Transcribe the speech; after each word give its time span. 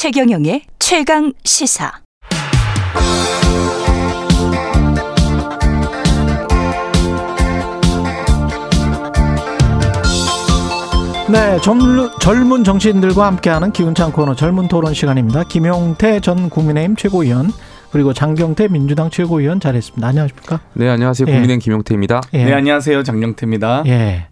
최경영의 0.00 0.62
최강 0.78 1.30
시사. 1.44 1.92
네, 11.30 11.58
젊, 11.60 12.08
젊은 12.18 12.64
정치인들과 12.64 13.26
함께하는 13.26 13.72
기운찬 13.72 14.12
코너 14.12 14.34
젊은 14.34 14.68
토론 14.68 14.94
시간입니다. 14.94 15.44
김용태 15.44 16.20
전 16.20 16.48
국민의힘 16.48 16.96
최고위원 16.96 17.50
그리고 17.92 18.14
장경태 18.14 18.68
민주당 18.68 19.10
최고위원 19.10 19.60
자리했습니다. 19.60 20.08
안녕하십니까? 20.08 20.60
네, 20.72 20.88
안녕하세요. 20.88 21.26
예. 21.28 21.32
국민의힘 21.32 21.60
김용태입니다. 21.60 22.22
예. 22.32 22.44
네, 22.46 22.54
안녕하세요. 22.54 23.02
장영태입니다. 23.02 23.82
예. 23.84 24.29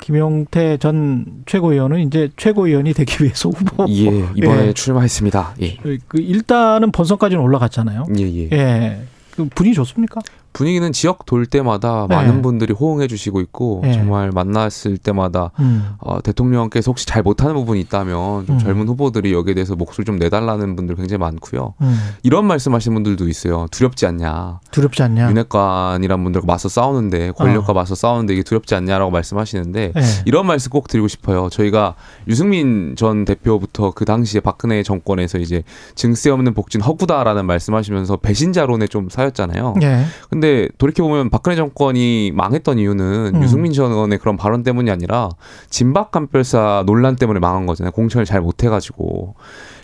김용태 0.00 0.78
전 0.78 1.24
최고위원은 1.46 2.00
이제 2.00 2.30
최고위원이 2.36 2.92
되기 2.94 3.22
위해서 3.24 3.48
후보. 3.54 3.86
예, 3.88 4.28
이번에 4.34 4.68
예. 4.68 4.72
출마했습니다. 4.72 5.54
예. 5.62 5.76
그 6.08 6.20
일단은 6.20 6.92
본선까지는 6.92 7.42
올라갔잖아요. 7.42 8.06
예, 8.18 8.22
예. 8.22 8.48
예. 8.52 9.02
그 9.30 9.48
분위기 9.54 9.74
좋습니까? 9.74 10.20
분위기는 10.54 10.90
지역 10.92 11.26
돌 11.26 11.46
때마다 11.46 12.06
네. 12.08 12.14
많은 12.14 12.40
분들이 12.40 12.72
호응해 12.72 13.08
주시고 13.08 13.40
있고 13.40 13.80
네. 13.82 13.92
정말 13.92 14.30
만났을 14.30 14.96
때마다 14.96 15.50
음. 15.58 15.94
어, 15.98 16.22
대통령께서 16.22 16.92
혹시 16.92 17.06
잘 17.06 17.22
못하는 17.22 17.54
부분이 17.56 17.80
있다면 17.80 18.46
좀 18.46 18.56
음. 18.56 18.58
젊은 18.60 18.88
후보들이 18.88 19.32
여기에 19.32 19.54
대해서 19.54 19.74
목소리 19.74 20.04
좀 20.04 20.16
내달라는 20.16 20.76
분들 20.76 20.94
굉장히 20.94 21.18
많고요. 21.18 21.74
음. 21.80 22.10
이런 22.22 22.46
말씀하시는 22.46 22.94
분들도 22.94 23.28
있어요. 23.28 23.66
두렵지 23.72 24.06
않냐. 24.06 24.60
두렵지 24.70 25.02
않냐? 25.02 25.28
윤핵관이란 25.28 26.22
분들과 26.22 26.46
맞서 26.46 26.68
싸우는데 26.68 27.32
권력과 27.32 27.72
어. 27.72 27.74
맞서 27.74 27.96
싸우는데 27.96 28.34
이게 28.34 28.42
두렵지 28.44 28.76
않냐라고 28.76 29.10
말씀하시는데 29.10 29.92
예. 29.96 30.02
이런 30.24 30.46
말씀 30.46 30.70
꼭 30.70 30.86
드리고 30.86 31.08
싶어요. 31.08 31.48
저희가 31.50 31.96
유승민 32.28 32.94
전 32.96 33.24
대표부터 33.24 33.90
그 33.90 34.04
당시에 34.04 34.40
박근혜 34.40 34.84
정권에서 34.84 35.38
이제 35.38 35.64
증세 35.96 36.30
없는 36.30 36.54
복진 36.54 36.80
허구다라는 36.80 37.44
말씀하시면서 37.44 38.18
배신자론에 38.18 38.86
좀 38.86 39.08
사였잖아요. 39.08 39.74
예. 39.82 40.04
근데 40.44 40.68
돌이켜 40.76 41.02
보면 41.04 41.30
박근혜 41.30 41.56
정권이 41.56 42.32
망했던 42.34 42.78
이유는 42.78 43.32
음. 43.36 43.42
유승민 43.42 43.72
전원의 43.72 44.18
그런 44.18 44.36
발언 44.36 44.62
때문이 44.62 44.90
아니라 44.90 45.30
진박 45.70 46.10
간별사 46.10 46.82
논란 46.84 47.16
때문에 47.16 47.40
망한 47.40 47.64
거잖아요. 47.64 47.92
공천을 47.92 48.26
잘 48.26 48.42
못해가지고. 48.42 49.36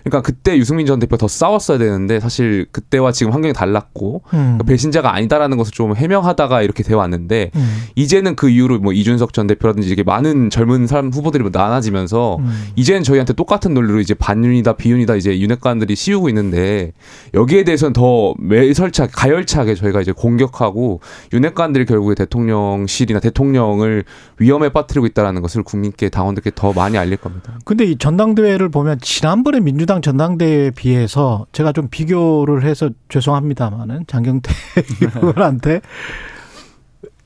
그러니까 0.05 0.23
그때 0.23 0.57
유승민 0.57 0.87
전 0.87 0.99
대표 0.99 1.17
더 1.17 1.29
싸웠어야 1.29 1.79
되는데 1.79 2.21
사실 2.21 2.67
그때와 2.73 3.13
지금 3.13 3.33
환경이 3.33 3.53
달랐고 3.53 4.23
음. 4.33 4.59
배신자가 4.67 5.15
아니다라는 5.15 5.57
것을 5.57 5.73
좀 5.73 5.95
해명하다가 5.95 6.63
이렇게 6.63 6.83
돼 6.83 6.95
왔는데 6.95 7.51
음. 7.55 7.83
이제는 7.97 8.37
그 8.37 8.49
이후로 8.49 8.79
뭐 8.79 8.93
이준석 8.93 9.33
전 9.33 9.47
대표라든지 9.47 9.91
이게 9.91 10.03
많은 10.03 10.51
젊은 10.51 10.87
사람 10.87 11.11
후보들이 11.11 11.45
많아지면서 11.51 12.37
음. 12.39 12.67
이제는 12.77 13.03
저희한테 13.03 13.35
똑같은 13.35 13.75
논리로 13.75 14.01
이제 14.01 14.15
반윤이다 14.15 14.75
비윤이다 14.75 15.17
이제 15.17 15.39
윤핵관들이 15.39 15.95
씌우고 15.97 16.29
있는데 16.29 16.93
여기에 17.35 17.65
대해서는 17.65 17.93
더 17.93 18.35
매설차게 18.39 19.13
가열차게 19.15 19.75
저희가 19.75 20.01
이제 20.01 20.13
공격하고 20.13 21.01
윤핵관들이 21.33 21.85
결국에 21.85 22.15
대통령실이나 22.15 23.21
대통령을 23.21 24.05
위험에 24.39 24.71
빠뜨리고 24.71 25.07
있다라는 25.07 25.43
것을 25.43 25.63
국민께 25.63 26.09
당원들께 26.09 26.53
더 26.55 26.73
많이 26.73 26.97
알릴 26.97 27.17
겁니다. 27.17 27.59
근데 27.65 27.85
이 27.85 27.97
전당대회를 27.99 28.71
보면 28.71 28.99
지난번에 29.01 29.61
민주 29.61 29.87
당 29.91 30.03
전당대회에 30.03 30.71
비해서 30.71 31.47
제가 31.51 31.73
좀 31.73 31.89
비교를 31.91 32.63
해서 32.63 32.91
죄송합니다만은 33.09 34.05
장경태 34.07 34.53
의원한테 35.21 35.81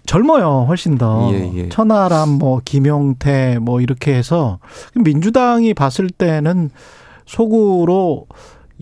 젊어요 0.07 0.65
훨씬 0.67 0.97
더 0.97 1.31
예, 1.35 1.53
예. 1.55 1.69
천하람 1.69 2.31
뭐 2.31 2.63
김용태 2.65 3.59
뭐 3.61 3.83
이렇게 3.83 4.15
해서 4.15 4.61
민주당이 4.95 5.75
봤을 5.75 6.09
때는 6.09 6.71
속으로 7.27 8.29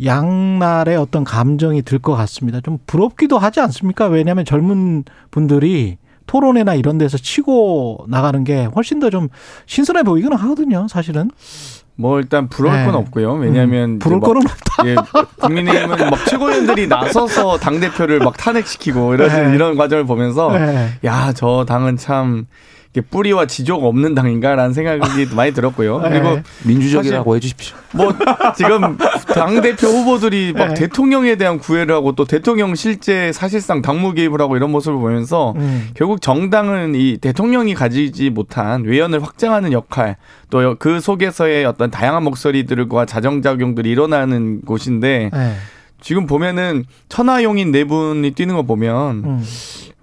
양날의 0.04 0.96
어떤 0.96 1.24
감정이 1.24 1.82
들 1.82 1.98
것 1.98 2.14
같습니다. 2.14 2.60
좀 2.60 2.78
부럽기도 2.86 3.36
하지 3.36 3.58
않습니까? 3.58 4.06
왜냐하면 4.06 4.44
젊은 4.44 5.02
분들이 5.32 5.98
토론회나 6.26 6.74
이런 6.76 6.98
데서 6.98 7.18
치고 7.18 8.06
나가는 8.08 8.44
게 8.44 8.64
훨씬 8.76 9.00
더 9.00 9.10
좀 9.10 9.28
신선해 9.66 10.04
보이기는 10.04 10.36
하거든요, 10.36 10.86
사실은. 10.88 11.30
뭐 12.02 12.18
일단 12.18 12.48
부러울 12.48 12.76
네. 12.78 12.84
건 12.84 12.96
없고요. 12.96 13.34
왜냐하면 13.34 13.90
음, 13.90 13.98
부러울 14.00 14.20
막- 14.20 14.26
거는 14.26 14.42
없다. 14.44 14.86
예, 14.88 14.96
국민의힘은 15.40 16.10
막 16.10 16.26
최고위원들이 16.26 16.88
나서서 16.88 17.58
당 17.58 17.78
대표를 17.78 18.18
막 18.18 18.36
탄핵시키고 18.36 19.14
이런 19.14 19.28
네. 19.28 19.54
이런 19.54 19.76
과정을 19.76 20.04
보면서 20.04 20.50
네. 20.50 20.88
야저 21.04 21.64
당은 21.68 21.96
참 21.98 22.46
뿌리와 23.00 23.46
지조가 23.46 23.86
없는 23.86 24.14
당인가라는 24.14 24.74
생각이 24.74 25.34
많이 25.34 25.52
들었고요. 25.52 26.00
네. 26.00 26.10
그리고 26.10 26.40
민주적이라고 26.64 27.36
해주십시오. 27.36 27.76
뭐 27.92 28.12
지금 28.56 28.98
당 29.34 29.60
대표 29.62 29.86
후보들이 29.86 30.52
막 30.52 30.68
네. 30.68 30.74
대통령에 30.74 31.36
대한 31.36 31.58
구애를 31.58 31.94
하고 31.94 32.12
또 32.12 32.24
대통령 32.24 32.74
실제 32.74 33.32
사실상 33.32 33.80
당무 33.80 34.12
개입을 34.12 34.40
하고 34.40 34.56
이런 34.56 34.70
모습을 34.70 34.98
보면서 34.98 35.54
음. 35.56 35.88
결국 35.94 36.20
정당은 36.20 36.94
이 36.94 37.18
대통령이 37.18 37.74
가지지 37.74 38.30
못한 38.30 38.84
외연을 38.84 39.22
확장하는 39.22 39.72
역할 39.72 40.16
또 40.50 40.62
그 40.78 41.00
속에서의 41.00 41.64
어떤 41.64 41.90
다양한 41.90 42.22
목소리들과 42.24 43.06
자정작용들이 43.06 43.90
일어나는 43.90 44.62
곳인데 44.62 45.30
네. 45.32 45.54
지금 46.00 46.26
보면은 46.26 46.84
천하용인 47.08 47.70
네 47.70 47.84
분이 47.84 48.32
뛰는 48.32 48.56
거 48.56 48.62
보면 48.62 49.24
음. 49.24 49.44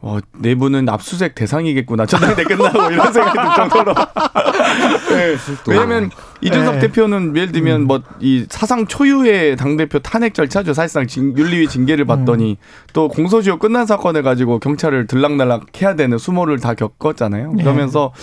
어, 0.01 0.17
네 0.37 0.55
분은 0.55 0.87
압수수색 0.87 1.35
대상이겠구나. 1.35 2.05
전당대 2.05 2.43
끝나고 2.43 2.91
이런 2.91 3.11
생각이 3.11 3.37
들 3.37 3.55
정도로. 3.55 3.93
네. 5.09 5.35
왜냐면 5.67 6.09
이준석 6.41 6.75
네. 6.75 6.79
대표는 6.81 7.35
예를 7.35 7.51
들면 7.51 7.83
뭐이 7.85 8.45
사상 8.49 8.87
초유의 8.87 9.57
당대표 9.57 9.99
탄핵 9.99 10.33
절차죠. 10.33 10.73
사실상 10.73 11.05
징- 11.05 11.35
윤리위 11.37 11.67
징계를 11.67 12.05
받더니 12.05 12.57
또 12.93 13.09
공소시효 13.09 13.57
끝난 13.59 13.85
사건을 13.85 14.23
가지고 14.23 14.59
경찰을 14.59 15.07
들락날락 15.07 15.81
해야 15.81 15.95
되는 15.95 16.17
수모를 16.17 16.59
다 16.61 16.75
겪었잖아요. 16.75 17.53
네. 17.55 17.63
그러면서 17.63 18.13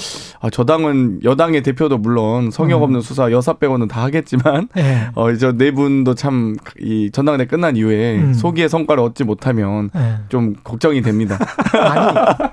아, 0.40 0.48
저 0.50 0.64
당은 0.64 1.20
여당의 1.24 1.62
대표도 1.62 1.98
물론 1.98 2.50
성역 2.50 2.82
없는 2.82 3.02
수사 3.02 3.30
여사 3.32 3.52
빼고는 3.54 3.88
다 3.88 4.02
하겠지만 4.04 4.68
네. 4.74 5.08
어, 5.14 5.30
이제 5.30 5.52
네 5.54 5.70
분도 5.72 6.14
참 6.14 6.56
이 6.80 7.10
전당대 7.12 7.46
끝난 7.46 7.76
이후에 7.76 8.18
음. 8.18 8.34
소기의 8.34 8.68
성과를 8.68 9.02
얻지 9.02 9.24
못하면 9.24 9.90
네. 9.94 10.16
좀 10.28 10.54
걱정이 10.62 11.02
됩니다. 11.02 11.38
아니 11.72 12.50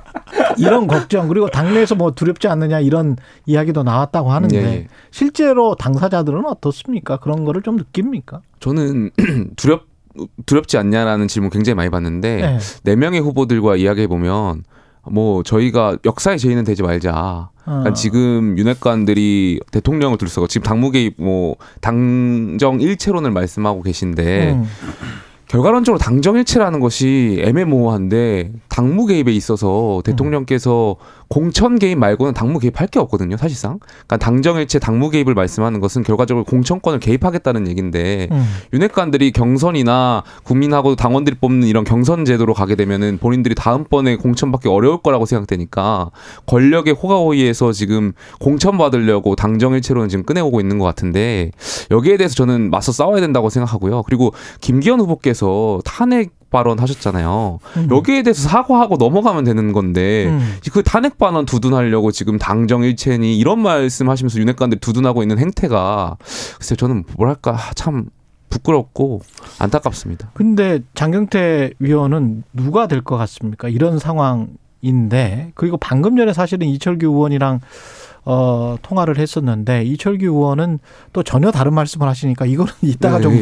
이런 0.58 0.88
걱정 0.88 1.28
그리고 1.28 1.50
당내에서 1.50 1.96
뭐 1.96 2.12
두렵지 2.12 2.48
않느냐 2.48 2.80
이런 2.80 3.16
이야기도 3.46 3.84
나왔다고 3.84 4.32
하는데 4.32 4.58
예, 4.58 4.64
예. 4.64 4.88
실제로 5.12 5.76
당사자들은 5.76 6.46
어떻습니까? 6.46 7.18
그런 7.18 7.46
거를 7.46 7.62
좀 7.62 7.78
느낍니까? 7.78 8.42
저는 8.60 9.12
두렵 9.56 9.88
두렵지 10.46 10.78
않냐라는 10.78 11.28
질문 11.28 11.50
굉장히 11.50 11.76
많이 11.76 11.90
받는데 11.90 12.36
네. 12.38 12.58
네 12.84 12.96
명의 12.96 13.20
후보들과 13.20 13.78
이야기해 13.78 14.08
보면 14.08 14.64
뭐 15.10 15.44
저희가 15.44 15.98
역사의 16.06 16.40
죄인은 16.40 16.64
되지 16.64 16.84
말자. 16.84 17.14
어. 17.14 17.50
그러니까 17.66 17.94
지금 17.94 18.58
윤핵관들이 18.58 19.60
대통령을 19.72 20.18
둘러싸고 20.18 20.48
지금 20.48 20.66
당무 20.66 20.92
개입 20.92 21.16
뭐 21.18 21.56
당정 21.82 22.80
일체론을 22.80 23.32
말씀하고 23.32 23.82
계신데 23.82 24.54
음. 24.54 24.64
결과론적으로 25.54 26.00
당정일체라는 26.00 26.80
것이 26.80 27.40
애매모호한데 27.46 28.54
당무 28.70 29.06
개입에 29.06 29.32
있어서 29.34 30.02
대통령께서 30.04 30.96
공천 31.28 31.80
개입 31.80 31.98
말고는 31.98 32.34
당무 32.34 32.60
개입할 32.60 32.88
게 32.88 33.00
없거든요, 33.00 33.38
사실상. 33.38 33.80
그러니까 33.80 34.18
당정일체 34.18 34.80
당무 34.80 35.10
개입을 35.10 35.34
말씀하는 35.34 35.80
것은 35.80 36.04
결과적으로 36.04 36.44
공천권을 36.46 37.00
개입하겠다는 37.00 37.68
얘기인데 37.68 38.28
음. 38.32 38.46
윤핵관들이 38.74 39.32
경선이나 39.32 40.24
국민하고 40.44 40.96
당원들이 40.96 41.38
뽑는 41.40 41.68
이런 41.68 41.84
경선 41.84 42.26
제도로 42.26 42.54
가게 42.54 42.76
되면은 42.76 43.18
본인들이 43.20 43.56
다음번에 43.56 44.16
공천받기 44.18 44.68
어려울 44.68 45.02
거라고 45.02 45.26
생각되니까 45.26 46.12
권력의 46.46 46.94
호가호위에서 46.94 47.72
지금 47.72 48.14
공천 48.40 48.78
받으려고 48.78 49.36
당정일체로는 49.36 50.10
지금 50.10 50.24
꺼내오고 50.26 50.62
있는 50.62 50.78
것 50.78 50.86
같은데 50.86 51.52
여기에 51.92 52.18
대해서 52.18 52.36
저는 52.36 52.70
맞서 52.70 52.92
싸워야 52.92 53.22
된다고 53.22 53.50
생각하고요. 53.50 54.04
그리고 54.04 54.34
김기현 54.62 55.00
후보께서 55.00 55.82
탄핵 55.86 56.32
발언 56.54 56.80
하셨잖아요. 56.80 57.60
음. 57.76 57.88
여기에 57.92 58.24
대해서 58.24 58.48
사과하고 58.48 58.96
넘어가면 58.96 59.44
되는 59.44 59.74
건데 59.74 60.28
음. 60.28 60.56
그 60.72 60.84
탄핵 60.84 61.18
발언 61.18 61.46
두둔하려고 61.46 62.12
지금 62.14 62.38
당정 62.38 62.84
일체니 62.84 63.38
이런 63.38 63.60
말씀하시면서 63.60 64.40
윤핵관들이 64.40 64.80
두둔하고 64.80 65.22
있는 65.22 65.38
행태가 65.40 66.16
글쎄 66.58 66.76
저는 66.78 67.04
뭐랄까 67.18 67.58
참 67.76 68.06
부끄럽고 68.50 69.22
안타깝습니다. 69.60 70.30
근데 70.36 70.80
장경태 70.94 71.72
위원은 71.80 72.44
누가 72.54 72.88
될 72.88 73.02
것 73.02 73.18
같습니까? 73.18 73.68
이런 73.68 73.98
상황인데 73.98 75.52
그리고 75.56 75.78
방금 75.78 76.16
전에 76.16 76.34
사실은 76.34 76.68
이철규 76.68 77.08
의원이랑 77.08 77.60
어, 78.26 78.78
통화를 78.82 79.18
했었는데 79.18 79.84
이철규 79.84 80.26
의원은 80.26 80.80
또 81.12 81.24
전혀 81.24 81.52
다른 81.52 81.74
말씀을 81.74 82.08
하시니까 82.08 82.46
이거는 82.46 82.72
이따가 82.84 83.20
좀 83.20 83.34
네, 83.34 83.42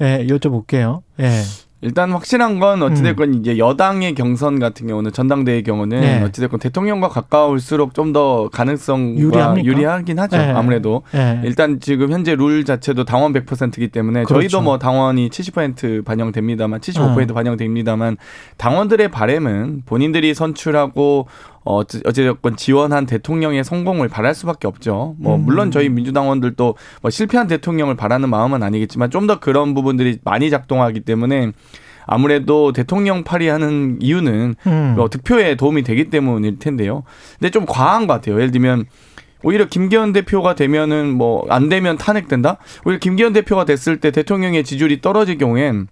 예, 0.00 0.06
예. 0.06 0.20
예, 0.22 0.26
여쭤볼게요. 0.26 1.02
예. 1.20 1.42
일단 1.82 2.10
확실한 2.10 2.58
건 2.58 2.82
어찌됐건 2.82 3.34
이제 3.34 3.58
여당의 3.58 4.14
경선 4.14 4.58
같은 4.58 4.86
경우는 4.86 5.12
전당대회 5.12 5.60
경우는 5.62 5.98
음. 5.98 6.00
네. 6.00 6.22
어찌됐건 6.22 6.58
대통령과 6.58 7.08
가까울수록 7.08 7.94
좀 7.94 8.06
더 8.16 8.48
가능성과 8.50 9.20
유리합니까? 9.20 9.66
유리하긴 9.66 10.18
하죠. 10.20 10.36
네. 10.38 10.52
아무래도 10.52 11.02
예. 11.14 11.40
일단 11.44 11.80
지금 11.80 12.12
현재 12.12 12.34
룰 12.34 12.64
자체도 12.64 13.04
당원 13.04 13.32
100%이기 13.32 13.88
때문에 13.88 14.22
그렇죠. 14.22 14.48
저희도 14.48 14.62
뭐 14.62 14.78
당원이 14.78 15.28
70% 15.28 16.04
반영됩니다만 16.04 16.80
75% 16.80 17.30
어. 17.30 17.34
반영됩니다만 17.34 18.16
당원들의 18.56 19.10
바램은 19.10 19.82
본인들이 19.86 20.34
선출하고 20.34 21.26
어, 21.66 21.78
어찌- 21.82 22.00
어찌됐건 22.06 22.56
지원한 22.56 23.04
대통령의 23.06 23.64
성공을 23.64 24.08
바랄 24.08 24.34
수밖에 24.34 24.66
없죠. 24.68 25.16
뭐 25.18 25.34
음. 25.36 25.42
물론 25.44 25.70
저희 25.70 25.88
민주당원들도 25.88 26.74
뭐 27.02 27.10
실패한 27.10 27.48
대통령을 27.48 27.96
바라는 27.96 28.30
마음은 28.30 28.62
아니겠지만 28.62 29.10
좀 29.10 29.26
더 29.26 29.40
그런 29.40 29.74
부분들이 29.74 30.18
많이 30.24 30.48
작동하기 30.50 31.00
때문에 31.00 31.50
아무래도 32.06 32.72
대통령 32.72 33.24
파리하는 33.24 33.98
이유는 34.00 34.54
음. 34.66 34.94
뭐 34.96 35.08
득표에 35.08 35.56
도움이 35.56 35.82
되기 35.82 36.08
때문일 36.10 36.60
텐데요. 36.60 37.02
근데 37.40 37.50
좀 37.50 37.66
과한 37.66 38.06
것 38.06 38.14
같아요. 38.14 38.36
예를 38.36 38.52
들면 38.52 38.84
오히려 39.42 39.64
김기현 39.66 40.12
대표가 40.12 40.54
되면은 40.54 41.12
뭐 41.14 41.44
안 41.50 41.68
되면 41.68 41.98
탄핵된다. 41.98 42.58
오히려 42.84 43.00
김기현 43.00 43.32
대표가 43.32 43.64
됐을 43.64 43.98
때 44.00 44.12
대통령의 44.12 44.62
지지율이 44.62 45.00
떨어질 45.00 45.36
경우엔 45.38 45.88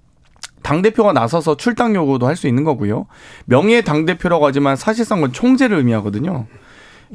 당 0.65 0.81
대표가 0.83 1.13
나서서 1.13 1.57
출당 1.57 1.95
요구도 1.95 2.27
할 2.27 2.35
수 2.35 2.49
있는 2.49 2.65
거고요. 2.65 3.07
명예 3.45 3.83
당 3.83 4.07
대표라고 4.07 4.47
하지만 4.47 4.75
사실상 4.75 5.23
은 5.23 5.33
총재를 5.33 5.77
의미하거든요. 5.77 6.47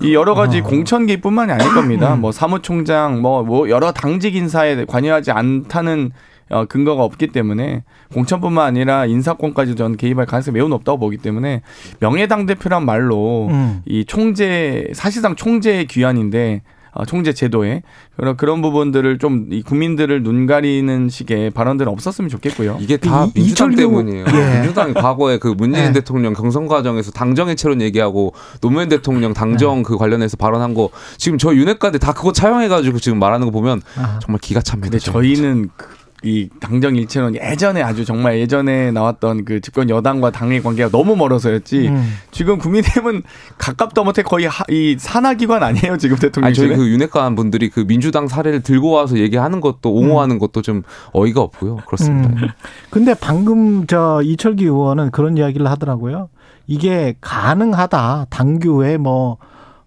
이 0.01 0.13
여러 0.13 0.33
가지 0.33 0.59
어. 0.59 0.63
공천기뿐만이 0.63 1.51
아닐 1.51 1.73
겁니다. 1.73 2.15
뭐 2.15 2.31
사무총장, 2.31 3.21
뭐, 3.21 3.43
뭐 3.43 3.69
여러 3.69 3.91
당직 3.91 4.35
인사에 4.35 4.85
관여하지 4.85 5.31
않다는 5.31 6.11
어, 6.49 6.65
근거가 6.65 7.03
없기 7.03 7.27
때문에 7.27 7.83
공천뿐만 8.13 8.65
아니라 8.65 9.05
인사권까지 9.05 9.75
전 9.75 9.97
개입할 9.97 10.25
가능성이 10.25 10.55
매우 10.55 10.67
높다고 10.67 10.97
보기 10.97 11.17
때문에 11.17 11.61
명예당 11.99 12.45
대표란 12.45 12.85
말로 12.85 13.47
음. 13.49 13.81
이 13.85 14.05
총재 14.05 14.87
사실상 14.93 15.35
총재의 15.35 15.87
귀환인데 15.87 16.61
어, 16.61 16.78
총재 17.07 17.33
제도에 17.33 17.83
그런 18.17 18.35
그런 18.37 18.61
부분들을 18.61 19.17
좀 19.19 19.47
이 19.51 19.61
국민들을 19.63 20.21
눈 20.23 20.45
가리는 20.45 21.09
식의 21.09 21.51
발언들은 21.51 21.91
없었으면 21.91 22.29
좋겠고요. 22.29 22.77
이게 22.79 22.97
다 22.97 23.25
이- 23.25 23.31
민주당 23.33 23.73
때문이에요. 23.75 24.25
예. 24.33 24.59
민주당이 24.59 24.93
과거에 24.93 25.37
그 25.37 25.47
문재인 25.49 25.87
예. 25.89 25.91
대통령 25.93 26.33
경선 26.33 26.67
과정에서 26.67 27.11
당정의체론 27.11 27.81
얘기하고 27.81 28.33
노무현 28.61 28.89
대통령 28.89 29.33
당정 29.33 29.79
예. 29.79 29.83
그 29.83 29.97
관련해서 29.97 30.37
발언한 30.37 30.73
거 30.73 30.89
지금 31.17 31.37
저 31.37 31.53
윤핵관들 31.55 31.99
다 31.99 32.13
그거 32.13 32.31
차용해가지고 32.31 32.99
지금 32.99 33.19
말하는 33.19 33.45
거 33.45 33.51
보면 33.51 33.81
아. 33.95 34.19
정말 34.21 34.39
기가 34.41 34.61
찹니다. 34.61 34.89
근데 34.89 34.99
저희는 34.99 35.69
그- 35.77 35.98
이 36.23 36.49
당정 36.59 36.95
일체론 36.95 37.35
예전에 37.35 37.81
아주 37.81 38.03
정말 38.03 38.39
예전에 38.39 38.91
나왔던 38.91 39.45
그 39.45 39.61
집권 39.61 39.89
여당과 39.89 40.31
당의 40.31 40.61
관계가 40.61 40.89
너무 40.89 41.15
멀어서였지 41.15 41.87
음. 41.87 42.13
지금 42.31 42.57
국민의힘은 42.57 43.23
가깝다 43.57 44.03
못해 44.03 44.21
거의 44.21 44.45
하, 44.45 44.65
이 44.69 44.97
산하기관 44.99 45.63
아니에요 45.63 45.97
지금 45.97 46.17
아니 46.41 46.53
저희 46.53 46.75
그 46.75 46.89
윤핵관 46.89 47.35
분들이 47.35 47.69
그 47.69 47.85
민주당 47.85 48.27
사례를 48.27 48.61
들고 48.61 48.91
와서 48.91 49.17
얘기하는 49.17 49.61
것도 49.61 49.93
옹호하는 49.93 50.39
것도 50.39 50.61
좀 50.61 50.83
어이가 51.13 51.41
없고요. 51.41 51.77
그렇습니다. 51.85 52.29
음. 52.29 52.49
근데 52.89 53.13
방금 53.13 53.87
저 53.87 54.21
이철기 54.23 54.65
의원은 54.65 55.11
그런 55.11 55.37
이야기를 55.37 55.69
하더라고요. 55.69 56.29
이게 56.67 57.15
가능하다. 57.21 58.27
당규에 58.29 58.97
뭐 58.97 59.37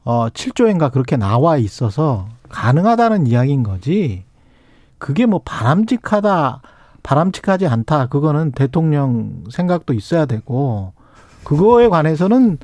어, 0.05 0.28
7조인가 0.31 0.90
그렇게 0.93 1.17
나와 1.17 1.56
있어서 1.56 2.28
가능하다는 2.49 3.26
이야기인 3.26 3.62
거지. 3.62 4.25
그게 5.02 5.26
뭐 5.26 5.40
바람직하다, 5.44 6.62
바람직하지 7.02 7.66
않다. 7.66 8.06
그거는 8.06 8.52
대통령 8.52 9.43
생각도 9.50 9.94
있어야 9.94 10.26
되고 10.26 10.93
그거에 11.43 11.88
관해서는 11.88 12.58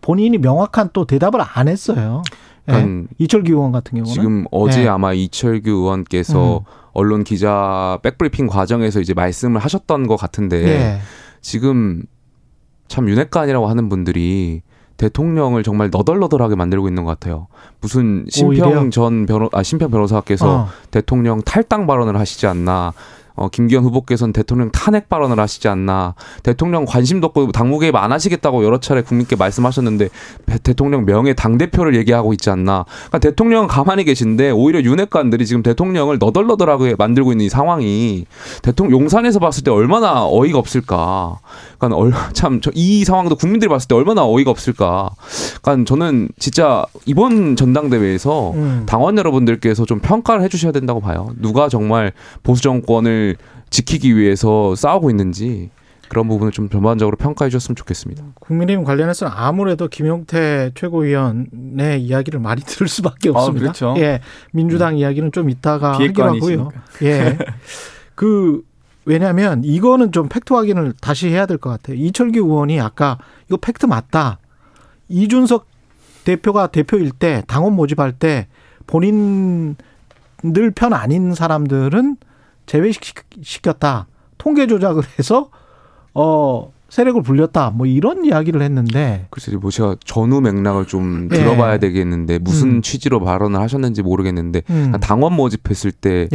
본인이 0.00 0.38
명확한 0.38 0.90
또 0.92 1.04
대답을 1.04 1.40
안 1.40 1.68
했어요. 1.68 2.24
예. 2.68 2.72
그러니까 2.72 3.08
이철기 3.18 3.52
의원 3.52 3.70
같은 3.70 3.96
경우는 3.96 4.12
지금 4.12 4.44
어제 4.50 4.82
네. 4.82 4.88
아마 4.88 5.12
이철규 5.12 5.70
의원께서 5.70 6.58
음. 6.58 6.64
언론 6.94 7.22
기자 7.22 8.00
백브리핑 8.02 8.48
과정에서 8.48 8.98
이제 8.98 9.14
말씀을 9.14 9.60
하셨던 9.60 10.08
것 10.08 10.16
같은데 10.16 10.66
예. 10.66 10.98
지금 11.40 12.02
참 12.88 13.08
윤핵관이라고 13.08 13.68
하는 13.68 13.88
분들이 13.88 14.62
대통령을 15.00 15.62
정말 15.62 15.88
너덜너덜하게 15.90 16.56
만들고 16.56 16.86
있는 16.86 17.04
것 17.04 17.18
같아요. 17.18 17.46
무슨? 17.80 18.26
심평 18.28 18.90
전 18.90 19.24
변호 19.24 19.48
아 19.52 19.62
심평 19.62 19.90
변호사께서 19.90 20.50
어. 20.50 20.68
대통령 20.90 21.40
탈당 21.40 21.86
발언을 21.86 22.18
하시지 22.18 22.46
않나. 22.46 22.92
어, 23.36 23.48
김기현 23.48 23.84
후보께서는 23.84 24.34
대통령 24.34 24.70
탄핵 24.70 25.08
발언을 25.08 25.40
하시지 25.40 25.66
않나. 25.68 26.14
대통령 26.42 26.84
관심도 26.84 27.28
없고 27.28 27.52
당무 27.52 27.78
개입 27.78 27.96
안 27.96 28.12
하시겠다고 28.12 28.62
여러 28.64 28.78
차례 28.80 29.00
국민께 29.00 29.34
말씀하셨는데 29.36 30.10
배- 30.44 30.58
대통령 30.58 31.06
명예 31.06 31.32
당대표를 31.32 31.94
얘기하고 31.96 32.34
있지 32.34 32.50
않나. 32.50 32.84
그러니까 33.06 33.18
대통령은 33.20 33.66
가만히 33.68 34.04
계신데 34.04 34.50
오히려 34.50 34.82
윤핵관들이 34.82 35.46
지금 35.46 35.62
대통령을 35.62 36.18
너덜너덜하게 36.18 36.96
만들고 36.98 37.32
있는 37.32 37.46
이 37.46 37.48
상황이 37.48 38.26
대통령 38.60 39.00
용산에서 39.00 39.38
봤을 39.38 39.64
때 39.64 39.70
얼마나 39.70 40.26
어이가 40.26 40.58
없을까. 40.58 41.38
그러니까 41.88 42.30
참이 42.32 43.04
상황도 43.04 43.36
국민들이 43.36 43.68
봤을 43.68 43.88
때 43.88 43.94
얼마나 43.94 44.24
어이가 44.26 44.50
없을까. 44.50 45.10
그러니까 45.62 45.84
저는 45.86 46.28
진짜 46.38 46.84
이번 47.06 47.56
전당대회에서 47.56 48.52
음. 48.52 48.82
당원 48.86 49.18
여러분들께서 49.18 49.84
좀 49.86 50.00
평가를 50.00 50.42
해주셔야 50.42 50.72
된다고 50.72 51.00
봐요. 51.00 51.30
누가 51.38 51.68
정말 51.68 52.12
보수 52.42 52.62
정권을 52.62 53.36
지키기 53.70 54.16
위해서 54.16 54.74
싸우고 54.74 55.10
있는지 55.10 55.70
그런 56.10 56.26
부분을 56.26 56.50
좀 56.50 56.68
전반적으로 56.68 57.16
평가해 57.16 57.50
주셨으면 57.50 57.76
좋겠습니다. 57.76 58.24
국민의힘 58.40 58.84
관련해서는 58.84 59.32
아무래도 59.34 59.86
김용태 59.86 60.72
최고위원의 60.74 62.02
이야기를 62.02 62.40
많이 62.40 62.62
들을 62.66 62.88
수밖에 62.88 63.28
아, 63.28 63.32
없습니다. 63.32 63.72
그렇죠. 63.72 63.94
예, 63.98 64.20
민주당 64.52 64.98
이야기는 64.98 65.30
좀 65.30 65.50
이따가 65.50 65.92
하기로 65.92 66.24
하고요. 66.24 66.40
비핵관이시니까. 66.40 66.82
예, 67.04 67.38
그 68.16 68.62
왜냐하면 69.04 69.62
이거는 69.64 70.12
좀 70.12 70.28
팩트 70.28 70.52
확인을 70.52 70.92
다시 71.00 71.28
해야 71.28 71.46
될 71.46 71.58
것 71.58 71.70
같아요. 71.70 71.96
이철규 71.96 72.38
의원이 72.38 72.80
아까 72.80 73.18
이거 73.48 73.56
팩트 73.56 73.86
맞다. 73.86 74.38
이준석 75.08 75.66
대표가 76.24 76.66
대표일 76.68 77.10
때 77.10 77.42
당원 77.46 77.74
모집할 77.74 78.12
때 78.12 78.46
본인들 78.86 79.74
편 80.74 80.92
아닌 80.92 81.34
사람들은 81.34 82.16
제외시켰다. 82.66 84.06
통계 84.38 84.66
조작을 84.66 85.02
해서 85.18 85.50
어 86.14 86.72
세력을 86.88 87.22
불렸다. 87.22 87.70
뭐 87.70 87.86
이런 87.86 88.24
이야기를 88.24 88.62
했는데 88.62 89.26
글쎄 89.30 89.52
뭐 89.56 89.70
제가 89.70 89.96
전후 90.04 90.40
맥락을 90.40 90.86
좀 90.86 91.28
예. 91.32 91.36
들어봐야 91.36 91.78
되겠는데 91.78 92.38
무슨 92.38 92.68
음. 92.76 92.82
취지로 92.82 93.20
발언을 93.20 93.60
하셨는지 93.60 94.02
모르겠는데 94.02 94.62
음. 94.70 94.92
당원 95.00 95.34
모집했을 95.34 95.92
때 95.92 96.28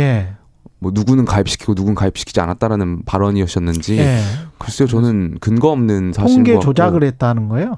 뭐 0.86 0.92
예. 0.96 1.00
누구는 1.00 1.26
가입시키고 1.26 1.74
누구는 1.74 1.96
가입시키지 1.96 2.40
않았다라는 2.40 3.06
발언이었었는지 3.06 3.98
예. 3.98 4.20
글쎄요 4.60 4.88
저는 4.88 5.38
근거 5.40 5.72
없는 5.72 6.14
사실인 6.14 6.44
통계 6.44 6.60
조작을 6.60 7.04
했다는 7.04 7.50
거예요? 7.50 7.78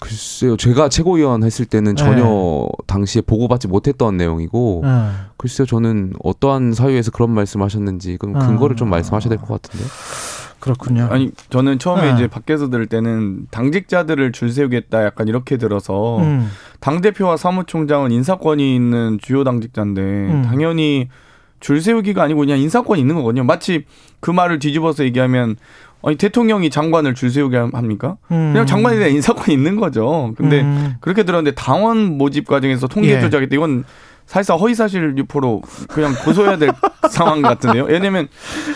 글쎄요 0.00 0.56
제가 0.56 0.88
최고위원 0.88 1.42
했을 1.42 1.64
때는 1.64 1.96
전혀 1.96 2.68
당시에 2.86 3.22
보고받지 3.22 3.66
못했던 3.66 4.16
내용이고 4.16 4.82
어. 4.84 5.12
글쎄요 5.36 5.66
저는 5.66 6.12
어떠한 6.22 6.74
사유에서 6.74 7.10
그런 7.10 7.30
말씀하셨는지 7.32 8.18
그럼 8.18 8.38
근거를 8.38 8.76
좀 8.76 8.88
아. 8.88 8.90
말씀하셔야 8.92 9.30
될 9.30 9.38
것 9.38 9.60
같은데 9.60 9.84
그렇군요. 10.60 11.08
아니 11.10 11.30
저는 11.50 11.78
처음에 11.78 12.02
네. 12.02 12.14
이제 12.14 12.26
밖에서 12.26 12.70
들을 12.70 12.86
때는 12.86 13.48
당직자들을 13.50 14.32
줄 14.32 14.50
세우겠다 14.50 15.04
약간 15.04 15.28
이렇게 15.28 15.58
들어서 15.58 16.18
음. 16.20 16.48
당 16.80 17.02
대표와 17.02 17.36
사무총장은 17.36 18.12
인사권이 18.12 18.74
있는 18.74 19.18
주요 19.20 19.44
당직자인데 19.44 20.00
음. 20.00 20.42
당연히 20.46 21.08
줄 21.60 21.80
세우기가 21.80 22.22
아니고 22.22 22.40
그냥 22.40 22.58
인사권이 22.58 23.00
있는 23.00 23.14
거거든요. 23.16 23.44
마치 23.44 23.84
그 24.20 24.30
말을 24.30 24.58
뒤집어서 24.58 25.04
얘기하면 25.04 25.56
아니 26.02 26.16
대통령이 26.16 26.68
장관을 26.68 27.14
줄 27.14 27.30
세우게 27.30 27.56
합니까? 27.72 28.16
음. 28.30 28.52
그냥 28.52 28.66
장관에 28.66 28.96
대한 28.98 29.12
인사권이 29.12 29.54
있는 29.54 29.76
거죠. 29.76 30.34
근데 30.36 30.60
음. 30.60 30.94
그렇게 31.00 31.22
들었는데 31.22 31.54
당원 31.54 32.18
모집 32.18 32.46
과정에서 32.46 32.88
통계 32.88 33.10
예. 33.16 33.20
조작했다. 33.20 33.54
이건 33.54 33.84
사실상 34.26 34.58
허위사실 34.58 35.14
유포로 35.16 35.62
그냥 35.88 36.14
고소해야 36.24 36.58
될 36.58 36.70
상황 37.10 37.42
같은데요. 37.42 37.84
왜냐하면 37.84 38.28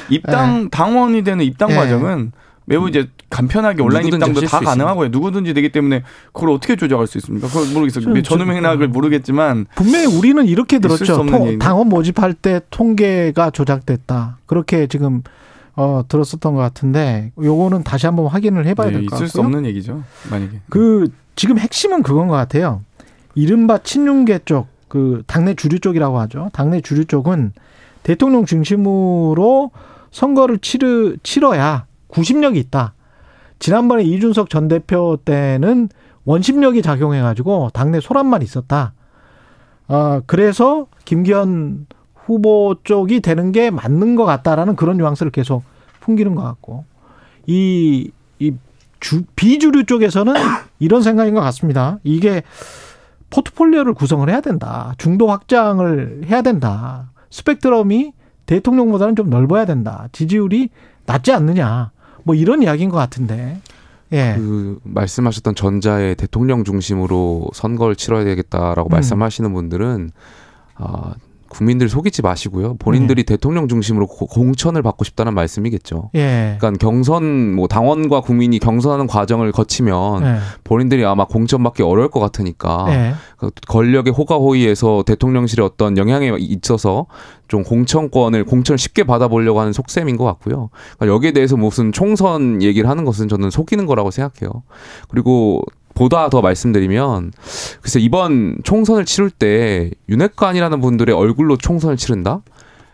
입당 0.09 0.71
당원이 0.71 1.23
되는 1.23 1.45
입당 1.45 1.71
예. 1.71 1.75
과정은 1.75 2.33
매우 2.69 2.89
이제 2.89 3.09
간편하게 3.31 3.83
온라인 3.83 4.07
입당도 4.07 4.37
하실 4.37 4.49
다수 4.49 4.65
가능하고요. 4.65 5.09
누구든지 5.09 5.55
되기 5.55 5.71
때문에 5.71 6.03
그걸 6.33 6.51
어떻게 6.51 6.77
조작할 6.77 7.07
수 7.07 7.17
있습니까? 7.19 7.49
그걸 7.49 7.67
모르겠어요. 7.73 8.05
좀- 8.05 8.23
전후 8.23 8.45
맥락을 8.45 8.89
모르겠지만 8.89 9.67
분명히 9.75 10.07
우리는 10.07 10.45
이렇게 10.47 10.79
들었죠. 10.79 11.25
통-. 11.25 11.59
당원 11.59 11.89
모집할 11.89 12.35
때 12.35 12.61
통계가 12.71 13.51
조작됐다. 13.51 14.39
그렇게 14.47 14.87
지금 14.87 15.23
어, 15.77 16.03
들었었던 16.09 16.55
것 16.55 16.61
같은데 16.61 17.33
요거는 17.41 17.85
다시 17.85 18.07
한번 18.07 18.27
확인을 18.27 18.67
해봐야 18.67 18.89
네, 18.89 18.95
될것 18.99 19.17
있을 19.17 19.29
수 19.29 19.35
같고요. 19.39 19.47
없는 19.57 19.69
얘기죠. 19.71 20.03
만약에 20.31 20.61
그 20.69 21.09
지금 21.37 21.57
핵심은 21.59 22.03
그건 22.03 22.27
것 22.29 22.35
같아요. 22.35 22.83
이른바 23.37 23.79
친윤계 23.79 24.41
쪽, 24.45 24.67
그 24.89 25.23
당내 25.29 25.55
주류 25.55 25.79
쪽이라고 25.79 26.19
하죠. 26.21 26.51
당내 26.53 26.81
주류 26.81 27.05
쪽은 27.05 27.53
대통령 28.03 28.45
중심으로 28.45 29.71
선거를 30.11 30.59
치르 30.59 31.17
치러야 31.23 31.87
구심력이 32.09 32.59
있다. 32.59 32.95
지난번에 33.59 34.03
이준석 34.03 34.51
전 34.51 34.69
대표 34.69 35.19
때는 35.25 35.89
원심력이 36.25 36.83
작용해 36.83 37.21
가지고 37.21 37.71
당내 37.73 38.01
소란만 38.01 38.43
있었다. 38.43 38.93
아 39.87 40.21
그래서 40.27 40.87
김기현 41.05 41.87
후보 42.15 42.77
쪽이 42.85 43.21
되는 43.21 43.53
게 43.53 43.71
맞는 43.71 44.15
것 44.15 44.25
같다라는 44.25 44.77
그런 44.77 44.99
뉘앙스를 44.99 45.33
계속 45.33 45.63
풍기는 46.01 46.35
것 46.35 46.43
같고 46.43 46.85
이, 47.47 48.11
이 48.39 48.53
주, 49.01 49.23
비주류 49.35 49.87
쪽에서는 49.87 50.35
이런 50.79 51.03
생각인 51.03 51.35
것 51.35 51.41
같습니다. 51.41 51.99
이게 52.05 52.43
포트폴리오를 53.31 53.95
구성을 53.95 54.29
해야 54.29 54.41
된다. 54.41 54.95
중도 54.99 55.29
확장을 55.29 56.23
해야 56.27 56.43
된다. 56.43 57.11
스펙트럼이 57.31 58.13
대통령보다는 58.47 59.17
좀 59.17 59.31
넓어야 59.31 59.65
된다. 59.65 60.09
지지율이 60.13 60.71
낮지 61.07 61.33
않느냐. 61.33 61.91
뭐 62.29 62.35
이런 62.35 62.63
이야기인 62.63 62.91
것 62.91 62.99
같은데. 62.99 63.59
예. 64.13 64.35
그 64.37 64.79
말씀하셨던 64.85 65.55
전자의 65.55 66.15
대통령 66.15 66.63
중심으로 66.63 67.49
선거를 67.55 67.97
치러야 67.97 68.25
되겠다라고 68.25 68.91
음. 68.91 68.93
말씀하시는 68.93 69.51
분들은 69.53 70.11
아 70.75 71.15
국민들 71.49 71.89
속이지 71.89 72.23
마시고요. 72.23 72.77
본인들이 72.79 73.23
네. 73.25 73.35
대통령 73.35 73.69
중심으로 73.69 74.07
고- 74.07 74.27
공천을 74.27 74.83
받고 74.83 75.05
싶다는 75.05 75.35
말씀이겠죠. 75.35 76.11
예. 76.15 76.57
그러니까 76.59 76.73
경선 76.79 77.55
뭐 77.55 77.67
당원과 77.69 78.21
국민이 78.21 78.59
경선하는 78.59 79.07
과정을 79.07 79.53
거치면 79.53 80.25
예. 80.25 80.37
본인들이 80.65 81.05
아마 81.05 81.25
공천받기 81.25 81.83
어려울 81.83 82.11
것 82.11 82.21
같으니까 82.21 82.87
예. 82.91 83.15
그 83.39 83.51
권력의 83.69 84.13
호가호위에서 84.13 85.05
대통령실에 85.07 85.63
어떤 85.63 85.97
영향에 85.97 86.33
있어서 86.39 87.07
좀 87.49 87.63
공천권을 87.63 88.45
공천을 88.45 88.79
쉽게 88.79 89.05
받아보려고 89.05 89.61
하는 89.61 89.73
속셈인 89.73 90.17
것 90.17 90.25
같고요. 90.25 90.69
그러니까 90.99 91.15
여기에 91.15 91.33
대해서 91.33 91.57
무슨 91.57 91.93
총선 91.93 92.63
얘기를 92.63 92.89
하는 92.91 93.05
것은 93.05 93.29
저는 93.29 93.51
속이는 93.51 93.87
거라고 93.87 94.11
생각해요. 94.11 94.63
그리고 95.09 95.63
보다 95.99 96.29
더 96.31 96.41
말씀드리면 96.41 97.33
글쎄 97.83 97.99
이번 97.99 98.59
총선을 98.63 99.05
치를 99.05 99.31
때 99.31 99.91
윤핵관이라는 100.09 100.81
분들의 100.81 101.15
얼굴로 101.15 101.57
총선을 101.57 101.97
치른다? 101.97 102.43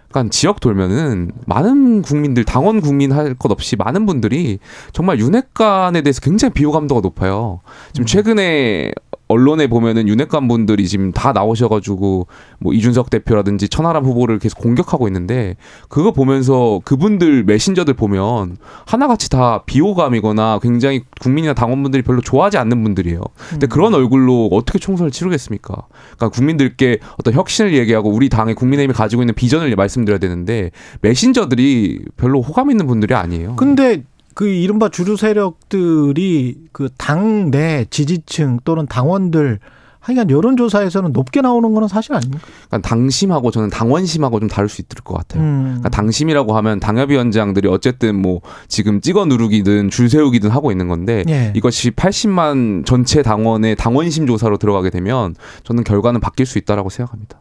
그러니까 0.09 0.31
지역 0.31 0.61
돌면은 0.61 1.33
많은 1.47 2.01
국민들 2.03 2.45
당원 2.45 2.81
국민 2.81 3.13
할 3.13 3.35
것 3.35 3.51
없이 3.51 3.77
많은 3.77 4.07
분들이 4.07 4.59
정말 4.93 5.19
윤핵관에 5.19 6.01
대해서 6.03 6.21
굉장히 6.21 6.55
비호감도가 6.55 7.01
높아요. 7.03 7.61
지금 7.93 8.07
최근에 8.07 8.93
언론에 9.35 9.67
보면은 9.67 10.07
윤핵관 10.07 10.47
분들이 10.47 10.87
지금 10.87 11.11
다 11.13 11.33
나오셔가지고 11.33 12.27
뭐 12.61 12.73
이준석 12.73 13.11
대표라든지 13.11 13.69
천하람 13.69 14.05
후보를 14.05 14.39
계속 14.39 14.59
공격하고 14.61 15.09
있는데 15.09 15.57
그거 15.89 16.13
보면서 16.13 16.81
그분들 16.85 17.43
메신저들 17.45 17.95
보면 17.95 18.57
하나같이 18.87 19.31
다 19.31 19.65
비호감이거나 19.67 20.61
굉장히 20.63 21.03
국민이나 21.21 21.53
당원분들이 21.53 22.03
별로 22.03 22.21
좋아하지 22.21 22.59
않는 22.59 22.83
분들이에요. 22.85 23.21
근데 23.51 23.67
그런 23.67 23.93
얼굴로 23.95 24.51
어떻게 24.53 24.79
총선을 24.79 25.11
치르겠습니까? 25.11 25.75
그러니까 26.17 26.29
국민들께 26.29 27.01
어떤 27.19 27.35
혁신을 27.35 27.75
얘기하고 27.75 28.11
우리 28.11 28.29
당의 28.29 28.55
국민의힘이 28.55 28.95
가지고 28.95 29.23
있는 29.23 29.35
비전을 29.35 29.75
말씀드려야 29.75 30.19
되는데 30.19 30.71
메신저들이 31.01 32.05
별로 32.17 32.41
호감 32.41 32.71
있는 32.71 32.87
분들이 32.87 33.15
아니에요. 33.15 33.57
근데 33.57 34.05
그 34.35 34.49
이른바 34.49 34.89
주류 34.89 35.17
세력들이 35.17 36.57
그 36.73 36.89
당내 36.99 37.87
지지층 37.91 38.59
또는 38.65 38.87
당원들 38.87 39.61
하여간 40.05 40.29
여론조사에서는 40.29 41.15
높게 41.15 41.41
나오는 41.41 41.73
거는 41.73 41.89
사실 41.89 42.13
아닙니까? 42.13 42.45
그러니까 42.69 42.87
당심하고 42.87 43.51
저는 43.51 43.71
당원심하고 43.71 44.39
좀 44.39 44.51
다를 44.51 44.69
수 44.69 44.83
있을 44.83 45.03
것 45.03 45.15
같아요. 45.15 45.43
음. 45.43 45.63
그러니까 45.65 45.89
당심이라고 45.89 46.55
하면 46.59 46.79
당협위원장들이 46.79 47.69
어쨌든 47.69 48.21
뭐 48.21 48.43
지금 48.69 49.01
찍어 49.01 49.25
누르기든 49.25 49.89
줄 49.89 50.11
세우기든 50.11 50.51
하고 50.51 50.71
있는 50.71 50.89
건데 50.89 51.25
예. 51.29 51.53
이것이 51.57 51.91
80만 51.93 52.85
전체 52.85 53.23
당원의 53.23 53.77
당원심 53.77 54.27
조사로 54.27 54.59
들어가게 54.59 54.91
되면 54.91 55.35
저는 55.63 55.85
결과는 55.85 56.21
바뀔 56.21 56.45
수 56.45 56.59
있다라고 56.59 56.91
생각합니다. 56.91 57.41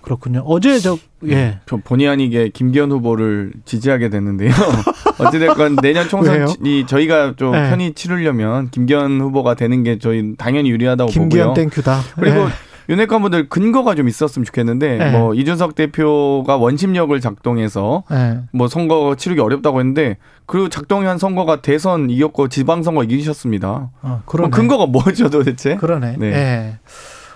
그렇군요. 0.00 0.42
어제 0.46 0.78
저 0.78 0.96
예. 1.26 1.58
저 1.66 1.76
본의 1.76 2.08
아니게 2.08 2.50
김기현 2.50 2.90
후보를 2.90 3.52
지지하게 3.64 4.08
됐는데요. 4.10 4.50
어찌됐건 5.18 5.76
내년 5.76 6.08
총선이 6.08 6.86
저희가 6.86 7.34
좀 7.36 7.52
네. 7.52 7.68
편히 7.70 7.92
치르려면 7.92 8.70
김기현 8.70 9.20
후보가 9.20 9.54
되는 9.54 9.82
게 9.82 9.98
저희 9.98 10.36
당연히 10.36 10.70
유리하다고 10.70 11.10
김기현 11.10 11.48
보고요. 11.48 11.54
땡큐다. 11.54 12.00
그리고 12.16 12.40
예. 12.42 12.68
윤핵관 12.90 13.20
분들 13.20 13.50
근거가 13.50 13.94
좀 13.94 14.08
있었으면 14.08 14.46
좋겠는데 14.46 14.96
네. 14.96 15.10
뭐 15.10 15.34
이준석 15.34 15.74
대표가 15.74 16.56
원심력을 16.56 17.20
작동해서 17.20 18.04
예. 18.10 18.38
뭐 18.52 18.66
선거 18.66 19.14
치르기 19.16 19.40
어렵다고 19.40 19.80
했는데 19.80 20.16
그 20.46 20.70
작동한 20.70 21.18
선거가 21.18 21.60
대선 21.60 22.08
이겼고 22.08 22.48
지방선거 22.48 23.04
이기셨습니다. 23.04 23.90
어, 24.00 24.22
그럼 24.24 24.50
그러네. 24.50 24.50
근거가 24.50 24.86
뭐죠 24.86 25.28
도대체? 25.28 25.76
그러네. 25.76 26.16
네. 26.18 26.78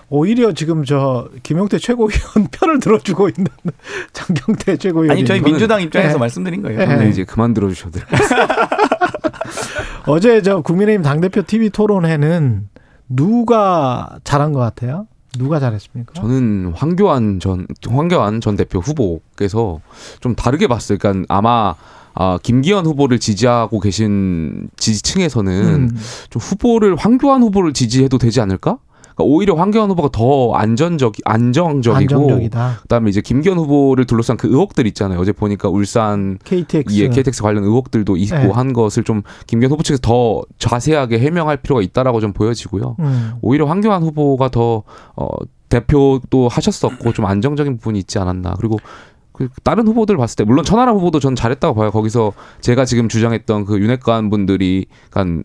예. 0.03 0.07
오히려 0.09 0.53
지금 0.53 0.83
저 0.83 1.29
김용태 1.43 1.79
최고위원 1.79 2.47
편을 2.51 2.79
들어주고 2.79 3.29
있는 3.29 3.47
장경태 4.13 4.77
최고위원. 4.77 5.17
아니 5.17 5.25
저희 5.25 5.41
민주당 5.41 5.81
입장에서 5.81 6.13
네. 6.13 6.19
말씀드린 6.19 6.61
거예요. 6.61 6.97
네. 6.97 7.09
이제 7.09 7.23
그만 7.23 7.53
들어주셔도 7.53 7.99
돼요. 7.99 8.05
어제 10.07 10.41
저 10.41 10.61
국민의힘 10.61 11.01
당대표 11.01 11.43
TV 11.43 11.69
토론회는 11.69 12.69
누가 13.09 14.17
잘한 14.23 14.51
것 14.53 14.59
같아요? 14.59 15.07
누가 15.37 15.59
잘했습니까? 15.59 16.13
저는 16.13 16.73
황교안 16.75 17.39
전 17.39 17.65
황교안 17.87 18.41
전 18.41 18.55
대표 18.55 18.79
후보께서 18.79 19.79
좀 20.19 20.35
다르게 20.35 20.67
봤어요. 20.67 20.97
그러니까 20.99 21.33
아마 21.33 21.75
아, 22.15 22.37
김기현 22.43 22.85
후보를 22.85 23.19
지지하고 23.19 23.79
계신 23.79 24.69
지지층에서는 24.77 25.51
음. 25.91 25.97
좀 26.29 26.39
후보를 26.41 26.95
황교안 26.95 27.41
후보를 27.41 27.73
지지해도 27.73 28.19
되지 28.19 28.39
않을까? 28.41 28.77
그러니까 29.15 29.23
오히려 29.35 29.55
황교안 29.55 29.89
후보가 29.91 30.09
더 30.11 30.53
안전적 30.53 31.13
안정적이고 31.25 32.13
안정적이다. 32.13 32.79
그다음에 32.83 33.09
이제 33.09 33.21
김기현 33.21 33.57
후보를 33.57 34.05
둘러싼 34.05 34.37
그 34.37 34.47
의혹들 34.47 34.87
있잖아요. 34.87 35.19
어제 35.19 35.31
보니까 35.31 35.69
울산 35.69 36.37
KTX. 36.43 36.95
예, 36.95 37.07
KTX 37.09 37.41
관련 37.41 37.63
의혹들도 37.63 38.17
있고 38.17 38.35
네. 38.35 38.49
한 38.49 38.73
것을 38.73 39.03
좀 39.03 39.21
김기현 39.47 39.71
후보 39.71 39.83
측에서 39.83 40.01
더 40.01 40.41
자세하게 40.59 41.19
해명할 41.19 41.57
필요가 41.57 41.81
있다라고 41.81 42.19
좀 42.21 42.33
보여지고요. 42.33 42.95
음. 42.99 43.33
오히려 43.41 43.65
황교안 43.65 44.03
후보가 44.03 44.49
더 44.49 44.83
어, 45.15 45.27
대표도 45.69 46.47
하셨었고 46.49 47.13
좀 47.13 47.25
안정적인 47.25 47.77
부분이 47.77 47.99
있지 47.99 48.19
않았나. 48.19 48.55
그리고 48.59 48.77
그 49.31 49.49
다른 49.63 49.87
후보들 49.87 50.15
봤을 50.17 50.35
때 50.37 50.43
물론 50.43 50.63
천하람 50.63 50.95
후보도 50.95 51.19
전 51.19 51.35
잘했다고 51.35 51.75
봐요. 51.75 51.91
거기서 51.91 52.33
제가 52.61 52.85
지금 52.85 53.09
주장했던 53.09 53.65
그 53.65 53.79
윤핵관 53.79 54.29
분들이 54.29 54.85
간 55.09 55.43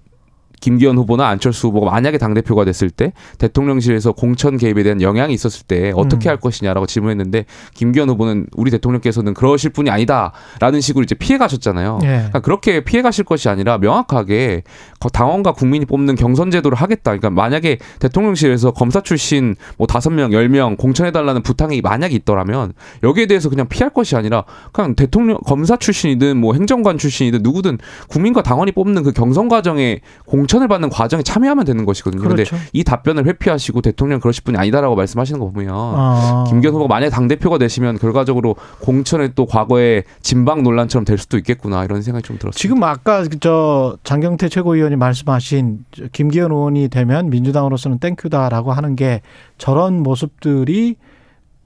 김기현 0.60 0.96
후보나 0.98 1.28
안철수 1.28 1.68
후보가 1.68 1.90
만약에 1.90 2.18
당 2.18 2.34
대표가 2.34 2.64
됐을 2.64 2.90
때 2.90 3.12
대통령실에서 3.38 4.12
공천 4.12 4.56
개입에 4.56 4.82
대한 4.82 5.00
영향이 5.00 5.32
있었을 5.34 5.66
때 5.66 5.92
어떻게 5.94 6.28
음. 6.28 6.30
할 6.30 6.36
것이냐라고 6.38 6.86
질문했는데 6.86 7.44
김기현 7.74 8.08
후보는 8.10 8.46
우리 8.56 8.70
대통령께서는 8.70 9.34
그러실 9.34 9.70
분이 9.70 9.90
아니다라는 9.90 10.80
식으로 10.80 11.04
이제 11.04 11.14
피해 11.14 11.38
가셨잖아요. 11.38 12.00
예. 12.02 12.06
그러니까 12.08 12.40
그렇게 12.40 12.80
피해 12.84 13.02
가실 13.02 13.24
것이 13.24 13.48
아니라 13.48 13.78
명확하게 13.78 14.62
거- 15.00 15.08
당원과 15.08 15.52
국민이 15.52 15.84
뽑는 15.86 16.16
경선 16.16 16.50
제도를 16.50 16.76
하겠다. 16.76 17.02
그러니까 17.12 17.30
만약에 17.30 17.78
대통령실에서 18.00 18.72
검사 18.72 19.00
출신 19.00 19.54
뭐 19.76 19.86
다섯 19.86 20.10
명, 20.10 20.32
열 20.32 20.48
명 20.48 20.76
공천해 20.76 21.10
달라는 21.12 21.42
부탁이 21.42 21.82
만약에 21.82 22.14
있더라면 22.16 22.72
여기에 23.02 23.26
대해서 23.26 23.50
그냥 23.50 23.68
피할 23.68 23.90
것이 23.90 24.16
아니라 24.16 24.44
그냥 24.72 24.94
대통령 24.94 25.36
검사 25.44 25.76
출신이든 25.76 26.38
뭐 26.38 26.54
행정관 26.54 26.96
출신이든 26.96 27.42
누구든 27.42 27.76
국민과 28.08 28.42
당원이 28.42 28.72
뽑는 28.72 29.02
그 29.02 29.12
경선 29.12 29.48
과정에 29.50 30.00
공 30.24 30.46
천을 30.48 30.66
받는 30.66 30.90
과정에 30.90 31.22
참여하면 31.22 31.64
되는 31.64 31.84
것이거든요. 31.84 32.22
근데 32.22 32.44
그렇죠. 32.44 32.56
이 32.72 32.82
답변을 32.82 33.26
회피하시고 33.26 33.82
대통령 33.82 34.18
그러실 34.18 34.42
분이 34.42 34.56
아니다라고 34.56 34.96
말씀하시는 34.96 35.38
거 35.38 35.50
보면 35.50 35.74
아. 35.74 36.44
김기현 36.48 36.74
후보가 36.74 36.92
만약에 36.92 37.10
당 37.10 37.28
대표가 37.28 37.58
되시면 37.58 37.98
결과적으로 37.98 38.56
공천에 38.80 39.28
또 39.34 39.46
과거에 39.46 40.02
진방 40.22 40.62
논란처럼 40.62 41.04
될 41.04 41.18
수도 41.18 41.36
있겠구나 41.38 41.84
이런 41.84 42.02
생각이 42.02 42.26
좀 42.26 42.38
들었어요. 42.38 42.58
지금 42.58 42.82
아까 42.82 43.24
저 43.40 43.96
장경태 44.02 44.48
최고위원이 44.48 44.96
말씀하신 44.96 45.84
저 45.92 46.08
김기현 46.12 46.50
의원이 46.50 46.88
되면 46.88 47.30
민주당으로서는 47.30 47.98
땡큐다라고 47.98 48.72
하는 48.72 48.96
게 48.96 49.20
저런 49.58 50.02
모습들이 50.02 50.96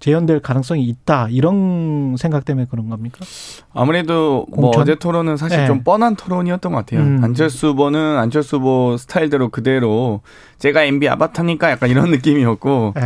재현될 0.02 0.40
가능성이 0.40 0.82
있다 0.82 1.28
이런 1.30 2.16
생각 2.18 2.44
때문에 2.44 2.66
그런 2.68 2.88
겁니까? 2.88 3.20
아무래도 3.72 4.46
뭐 4.50 4.72
공천? 4.72 4.82
어제 4.82 4.96
토론은 4.96 5.36
사실 5.36 5.58
네. 5.58 5.66
좀 5.68 5.84
뻔한 5.84 6.16
토론이었던 6.16 6.72
것 6.72 6.78
같아요. 6.78 7.06
음. 7.06 7.20
안철수 7.22 7.68
후보는 7.68 8.18
안철수 8.18 8.56
후보 8.56 8.96
스타일대로 8.96 9.50
그대로 9.50 10.20
제가 10.58 10.82
MB 10.82 11.08
아바타니까 11.08 11.70
약간 11.70 11.88
이런 11.88 12.10
느낌이었고 12.10 12.94
네. 12.96 13.02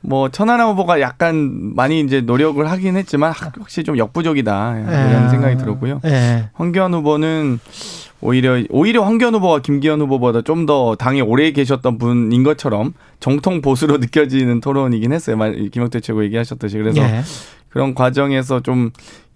뭐 0.00 0.30
천하람 0.30 0.70
후보가 0.70 1.02
약간 1.02 1.74
많이 1.74 2.00
이제 2.00 2.22
노력을 2.22 2.66
하긴 2.66 2.96
했지만 2.96 3.32
확실히 3.32 3.84
좀 3.84 3.98
역부족이다 3.98 4.78
이런 4.78 5.24
예. 5.26 5.28
생각이 5.28 5.58
들었고요. 5.58 6.00
예. 6.06 6.48
황교안 6.54 6.94
후보는 6.94 7.60
오히려 8.20 8.62
오히려 8.70 9.02
황교안 9.04 9.34
후보가 9.34 9.60
김기현 9.60 10.00
후보보다 10.00 10.42
좀 10.42 10.66
더 10.66 10.96
당에 10.96 11.20
오래 11.20 11.50
계셨던 11.52 11.98
분인 11.98 12.42
것처럼 12.42 12.92
정통 13.20 13.62
보수로 13.62 13.98
느껴지는 14.02 14.60
토론이긴 14.60 15.12
했어요. 15.12 15.36
말- 15.36 15.68
김영태 15.70 16.00
최고 16.00 16.24
얘기하셨듯이 16.24 16.76
그래서 16.78 17.00
예. 17.00 17.22
그런 17.68 17.94
과정에서 17.94 18.60
좀 18.60 18.90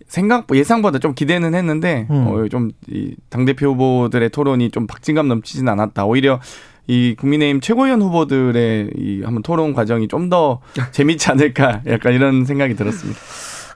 생각 0.07 0.47
예상보다 0.53 0.99
좀 0.99 1.15
기대는 1.15 1.55
했는데 1.55 2.07
음. 2.11 2.27
어, 2.27 2.49
좀이당 2.49 3.45
대표 3.47 3.69
후보들의 3.69 4.29
토론이 4.31 4.71
좀 4.71 4.87
박진감 4.87 5.29
넘치진 5.29 5.69
않았다. 5.69 6.05
오히려 6.05 6.41
이 6.89 7.15
국민의힘 7.17 7.61
최고위원 7.61 8.03
후보들의 8.03 8.91
이 8.99 9.23
한번 9.25 9.43
토론 9.43 9.73
과정이 9.73 10.09
좀 10.09 10.29
더 10.29 10.61
재밌지 10.93 11.31
않을까 11.31 11.83
약간 11.87 12.13
이런 12.13 12.45
생각이 12.45 12.75
들었습니다. 12.75 13.19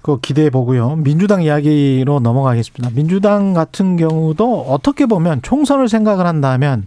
그 0.07 0.21
기대해 0.21 0.51
보고요. 0.51 0.95
민주당 0.95 1.43
이야기로 1.43 2.21
넘어가겠습니다. 2.21 2.95
민주당 2.95 3.55
같은 3.55 3.97
경우도 3.97 4.67
어떻게 4.69 5.05
보면 5.05 5.43
총선을 5.43 5.89
생각을 5.89 6.27
한다면 6.27 6.87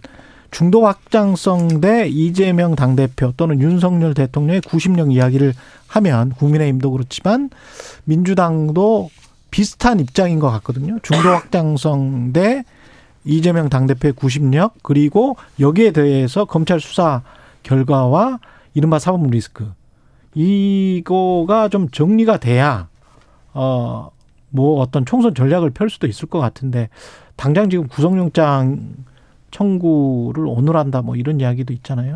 중도 0.50 0.86
확장성 0.86 1.82
대 1.82 2.08
이재명 2.08 2.74
당대표 2.74 3.32
또는 3.36 3.60
윤석열 3.60 4.14
대통령의 4.14 4.62
90령 4.62 5.12
이야기를 5.12 5.52
하면 5.88 6.30
국민의힘도 6.30 6.92
그렇지만 6.92 7.50
민주당도 8.04 9.10
비슷한 9.50 10.00
입장인 10.00 10.38
것 10.38 10.50
같거든요. 10.52 10.98
중도 11.02 11.28
확장성 11.28 12.32
대 12.32 12.64
이재명 13.26 13.68
당대표의 13.68 14.14
90력 14.14 14.70
그리고 14.82 15.36
여기에 15.60 15.90
대해서 15.90 16.46
검찰 16.46 16.80
수사 16.80 17.20
결과와 17.64 18.38
이른바 18.72 18.98
사법 18.98 19.28
리스크 19.28 19.70
이거가 20.34 21.68
좀 21.68 21.90
정리가 21.90 22.38
돼야 22.38 22.88
어 23.52 24.10
뭐 24.50 24.80
어떤 24.80 25.06
총선 25.06 25.34
전략을 25.34 25.70
펼 25.70 25.88
수도 25.88 26.06
있을 26.06 26.28
것 26.28 26.38
같은데 26.38 26.88
당장 27.36 27.70
지금 27.70 27.86
구속영장 27.88 28.80
청구를 29.50 30.44
오늘 30.46 30.76
한다 30.76 31.02
뭐 31.02 31.16
이런 31.16 31.40
이야기도 31.40 31.72
있잖아요. 31.72 32.14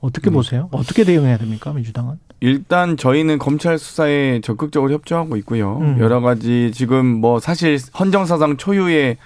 어떻게 0.00 0.30
음. 0.30 0.34
보세요? 0.34 0.68
어떻게 0.72 1.04
대응해야 1.04 1.36
됩니까 1.36 1.72
민주당은? 1.72 2.18
일단 2.40 2.96
저희는 2.96 3.38
검찰 3.38 3.78
수사에 3.78 4.40
적극적으로 4.40 4.92
협조하고 4.92 5.36
있고요. 5.38 5.78
음. 5.78 5.98
여러 6.00 6.20
가지 6.20 6.70
지금 6.72 7.04
뭐 7.06 7.38
사실 7.38 7.78
헌정사상 7.98 8.56
초유의 8.56 9.18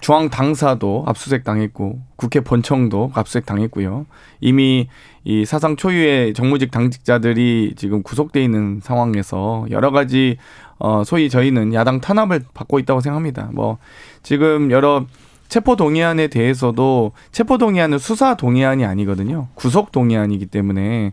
중앙 0.00 0.28
당사도 0.28 1.04
압수수색 1.06 1.44
당했고 1.44 2.00
국회 2.16 2.40
본청도 2.40 3.12
압수수색 3.14 3.46
당했고요. 3.46 4.06
이미 4.40 4.88
이 5.24 5.44
사상 5.44 5.76
초유의 5.76 6.34
정무직 6.34 6.70
당직자들이 6.70 7.74
지금 7.76 8.02
구속돼 8.02 8.42
있는 8.42 8.80
상황에서 8.82 9.66
여러 9.70 9.90
가지 9.90 10.36
어 10.78 11.04
소위 11.04 11.30
저희는 11.30 11.74
야당 11.74 12.00
탄압을 12.00 12.44
받고 12.54 12.78
있다고 12.80 13.00
생각합니다. 13.00 13.50
뭐 13.52 13.78
지금 14.22 14.70
여러 14.70 15.06
체포 15.48 15.76
동의안에 15.76 16.28
대해서도 16.28 17.12
체포 17.32 17.56
동의안은 17.56 17.98
수사 17.98 18.34
동의안이 18.34 18.84
아니거든요. 18.84 19.48
구속 19.54 19.92
동의안이기 19.92 20.46
때문에 20.46 21.12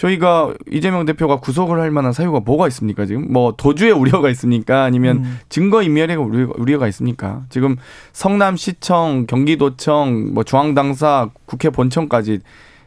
저희가 0.00 0.54
이재명 0.70 1.04
대표가 1.04 1.40
구속을 1.40 1.78
할 1.78 1.90
만한 1.90 2.12
사유가 2.12 2.40
뭐가 2.40 2.66
있습니까? 2.68 3.04
지금 3.04 3.30
뭐 3.30 3.52
도주의 3.54 3.92
우려가 3.92 4.30
있습니까? 4.30 4.82
아니면 4.84 5.18
음. 5.18 5.38
증거 5.50 5.82
인멸의 5.82 6.16
우려- 6.16 6.48
우려가 6.56 6.88
있습니까? 6.88 7.42
지금 7.50 7.76
성남시청, 8.14 9.26
경기도청, 9.26 10.32
뭐 10.32 10.42
중앙당사, 10.42 11.28
국회 11.44 11.68
본청까지 11.68 12.40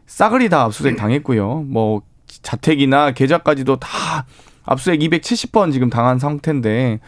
싸그리 0.07 0.49
다 0.49 0.63
압수수색 0.63 0.97
당했고요. 0.97 1.65
뭐 1.67 2.01
자택이나 2.41 3.11
계좌까지도 3.11 3.75
다 3.75 4.25
압수수색 4.65 4.99
270번 5.01 5.71
지금 5.71 5.91
당한 5.91 6.17
상태인데 6.17 6.99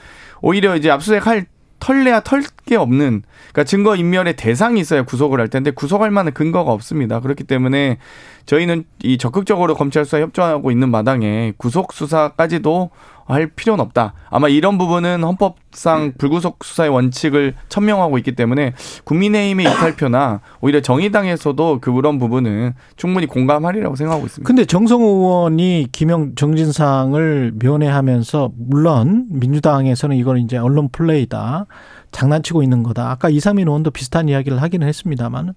오히려 0.41 0.75
이제 0.75 0.91
압수수색 0.91 1.25
할 1.25 1.47
털래야 1.79 2.21
털 2.21 2.41
게 2.65 2.75
없는 2.75 3.21
그러니까 3.51 3.63
증거 3.63 3.95
인멸의 3.95 4.35
대상이 4.35 4.79
있어야 4.79 5.03
구속을 5.03 5.39
할 5.39 5.49
텐데 5.49 5.69
구속할 5.69 6.09
만한 6.09 6.33
근거가 6.33 6.71
없습니다. 6.71 7.19
그렇기 7.19 7.43
때문에 7.43 7.99
저희는 8.47 8.85
이 9.03 9.17
적극적으로 9.17 9.75
검찰 9.75 10.03
수사 10.03 10.19
협조하고 10.19 10.71
있는 10.71 10.89
마당에 10.89 11.53
구속 11.57 11.93
수사까지도 11.93 12.89
할 13.33 13.47
필요는 13.47 13.83
없다. 13.83 14.13
아마 14.29 14.47
이런 14.47 14.77
부분은 14.77 15.23
헌법상 15.23 16.13
불구속 16.17 16.63
수사의 16.63 16.91
원칙을 16.91 17.55
천명하고 17.69 18.17
있기 18.19 18.35
때문에 18.35 18.73
국민의힘의 19.03 19.65
이탈표나 19.71 20.41
오히려 20.61 20.81
정의당에서도 20.81 21.79
그런 21.81 22.19
부분은 22.19 22.73
충분히 22.97 23.25
공감하리라고 23.25 23.95
생각하고 23.95 24.27
있습니다. 24.27 24.47
근데 24.47 24.65
정성호 24.65 25.05
의원이 25.05 25.87
김영 25.91 26.35
정진상을 26.35 27.53
면회하면서 27.59 28.51
물론 28.55 29.25
민주당에서는 29.29 30.15
이걸 30.15 30.37
이제 30.37 30.57
언론 30.57 30.89
플레이다. 30.89 31.65
장난치고 32.11 32.61
있는 32.63 32.83
거다. 32.83 33.09
아까 33.09 33.29
이상민 33.29 33.67
의원도 33.67 33.91
비슷한 33.91 34.29
이야기를 34.29 34.61
하기는 34.61 34.87
했습니다만 34.87 35.53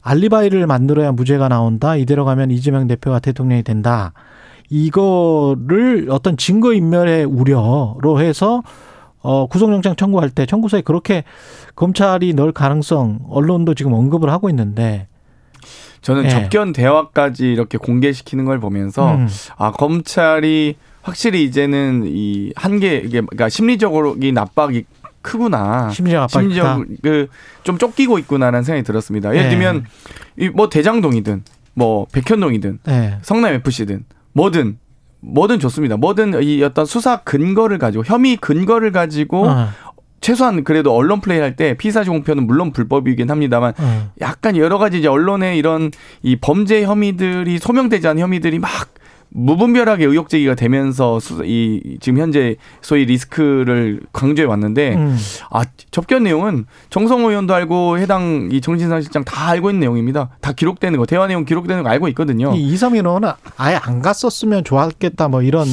알리바이를 0.00 0.66
만들어야 0.66 1.12
무죄가 1.12 1.48
나온다. 1.48 1.96
이대로 1.96 2.24
가면 2.24 2.50
이재명 2.50 2.88
대표가 2.88 3.20
대통령이 3.20 3.62
된다. 3.62 4.12
이거를 4.72 6.06
어떤 6.08 6.38
증거 6.38 6.72
인멸의 6.72 7.26
우려로 7.26 8.20
해서 8.20 8.62
어 9.20 9.46
구속영장 9.46 9.96
청구할 9.96 10.30
때 10.30 10.46
청구서에 10.46 10.80
그렇게 10.80 11.24
검찰이 11.76 12.32
넣을 12.32 12.52
가능성 12.52 13.20
언론도 13.28 13.74
지금 13.74 13.92
언급을 13.92 14.30
하고 14.30 14.48
있는데 14.48 15.08
저는 16.00 16.24
예. 16.24 16.30
접견 16.30 16.72
대화까지 16.72 17.52
이렇게 17.52 17.76
공개시키는 17.76 18.46
걸 18.46 18.60
보면서 18.60 19.14
음. 19.14 19.28
아 19.58 19.72
검찰이 19.72 20.76
확실히 21.02 21.44
이제는 21.44 22.04
이 22.06 22.52
한계 22.56 22.96
이게 22.96 23.20
그러니까 23.20 23.50
심리적으로 23.50 24.16
이 24.22 24.32
압박이 24.34 24.84
크구나. 25.20 25.90
심리적 25.90 26.22
압박이. 26.22 26.54
심리적 26.54 26.86
그좀 27.02 27.76
쫓기고 27.78 28.18
있구나라는 28.20 28.64
생각이 28.64 28.84
들었습니다. 28.84 29.34
예를 29.34 29.42
네. 29.42 29.50
들면 29.50 29.84
이뭐 30.38 30.70
대장동이든 30.70 31.44
뭐 31.74 32.06
백현동이든 32.10 32.78
네. 32.84 33.18
성남 33.22 33.52
FC든 33.54 34.04
뭐든 34.32 34.78
뭐든 35.20 35.58
좋습니다. 35.60 35.96
뭐든 35.96 36.42
이 36.42 36.62
어떤 36.62 36.84
수사 36.84 37.18
근거를 37.18 37.78
가지고 37.78 38.04
혐의 38.04 38.36
근거를 38.36 38.90
가지고 38.92 39.48
어, 39.48 39.68
최소한 40.20 40.64
그래도 40.64 40.94
언론 40.94 41.20
플레이 41.20 41.38
할 41.40 41.54
때 41.56 41.74
피사지 41.76 42.10
공표는 42.10 42.46
물론 42.46 42.72
불법이긴 42.72 43.30
합니다만 43.30 43.72
어. 43.78 44.10
약간 44.20 44.56
여러 44.56 44.78
가지 44.78 44.98
이제 44.98 45.08
언론의 45.08 45.58
이런 45.58 45.90
이 46.22 46.36
범죄 46.36 46.82
혐의들이 46.84 47.58
소명되지 47.58 48.06
않은 48.08 48.22
혐의들이 48.22 48.58
막 48.58 48.70
무분별하게 49.34 50.04
의혹 50.04 50.28
제기가 50.28 50.54
되면서 50.54 51.18
수, 51.20 51.42
이 51.44 51.96
지금 52.00 52.20
현재 52.20 52.56
소위 52.80 53.04
리스크를 53.04 54.00
강조해 54.12 54.46
왔는데 54.46 54.94
음. 54.94 55.16
아 55.50 55.62
접견 55.90 56.24
내용은 56.24 56.66
정성호 56.90 57.30
의원도 57.30 57.54
알고 57.54 57.98
해당 57.98 58.48
이 58.52 58.60
정진상 58.60 59.00
실장 59.00 59.24
다 59.24 59.48
알고 59.48 59.70
있는 59.70 59.80
내용입니다. 59.80 60.30
다 60.40 60.52
기록되는 60.52 60.98
거 60.98 61.06
대화 61.06 61.26
내용 61.26 61.44
기록되는 61.44 61.82
거 61.82 61.88
알고 61.88 62.08
있거든요. 62.08 62.54
이 62.54 62.72
이삼인 62.72 63.06
의원은 63.06 63.30
아예 63.56 63.76
안 63.76 64.02
갔었으면 64.02 64.64
좋았겠다 64.64 65.28
뭐 65.28 65.42
이런 65.42 65.66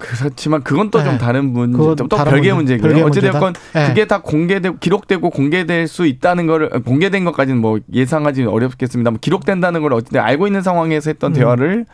그렇지만 0.00 0.62
그건 0.62 0.90
또좀 0.90 1.12
네. 1.12 1.18
다른 1.18 1.52
문제, 1.52 1.76
또 1.76 2.08
다른 2.08 2.32
문제, 2.54 2.76
문제고요. 2.78 3.04
문제다. 3.04 3.52
네. 3.74 3.88
그게 3.88 4.06
다 4.06 4.22
공개되고 4.22 4.78
기록되고 4.78 5.28
공개될 5.28 5.86
수 5.88 6.06
있다는 6.06 6.46
거를 6.46 6.70
공개된 6.70 7.24
것까지는 7.26 7.60
뭐 7.60 7.78
예상하지 7.92 8.44
어렵겠습니다. 8.44 9.10
뭐 9.10 9.18
기록된다는 9.20 9.82
걸 9.82 9.92
어쨌든 9.92 10.20
알고 10.20 10.46
있는 10.46 10.62
상황에서 10.62 11.10
했던 11.10 11.32
음. 11.32 11.34
대화를 11.34 11.86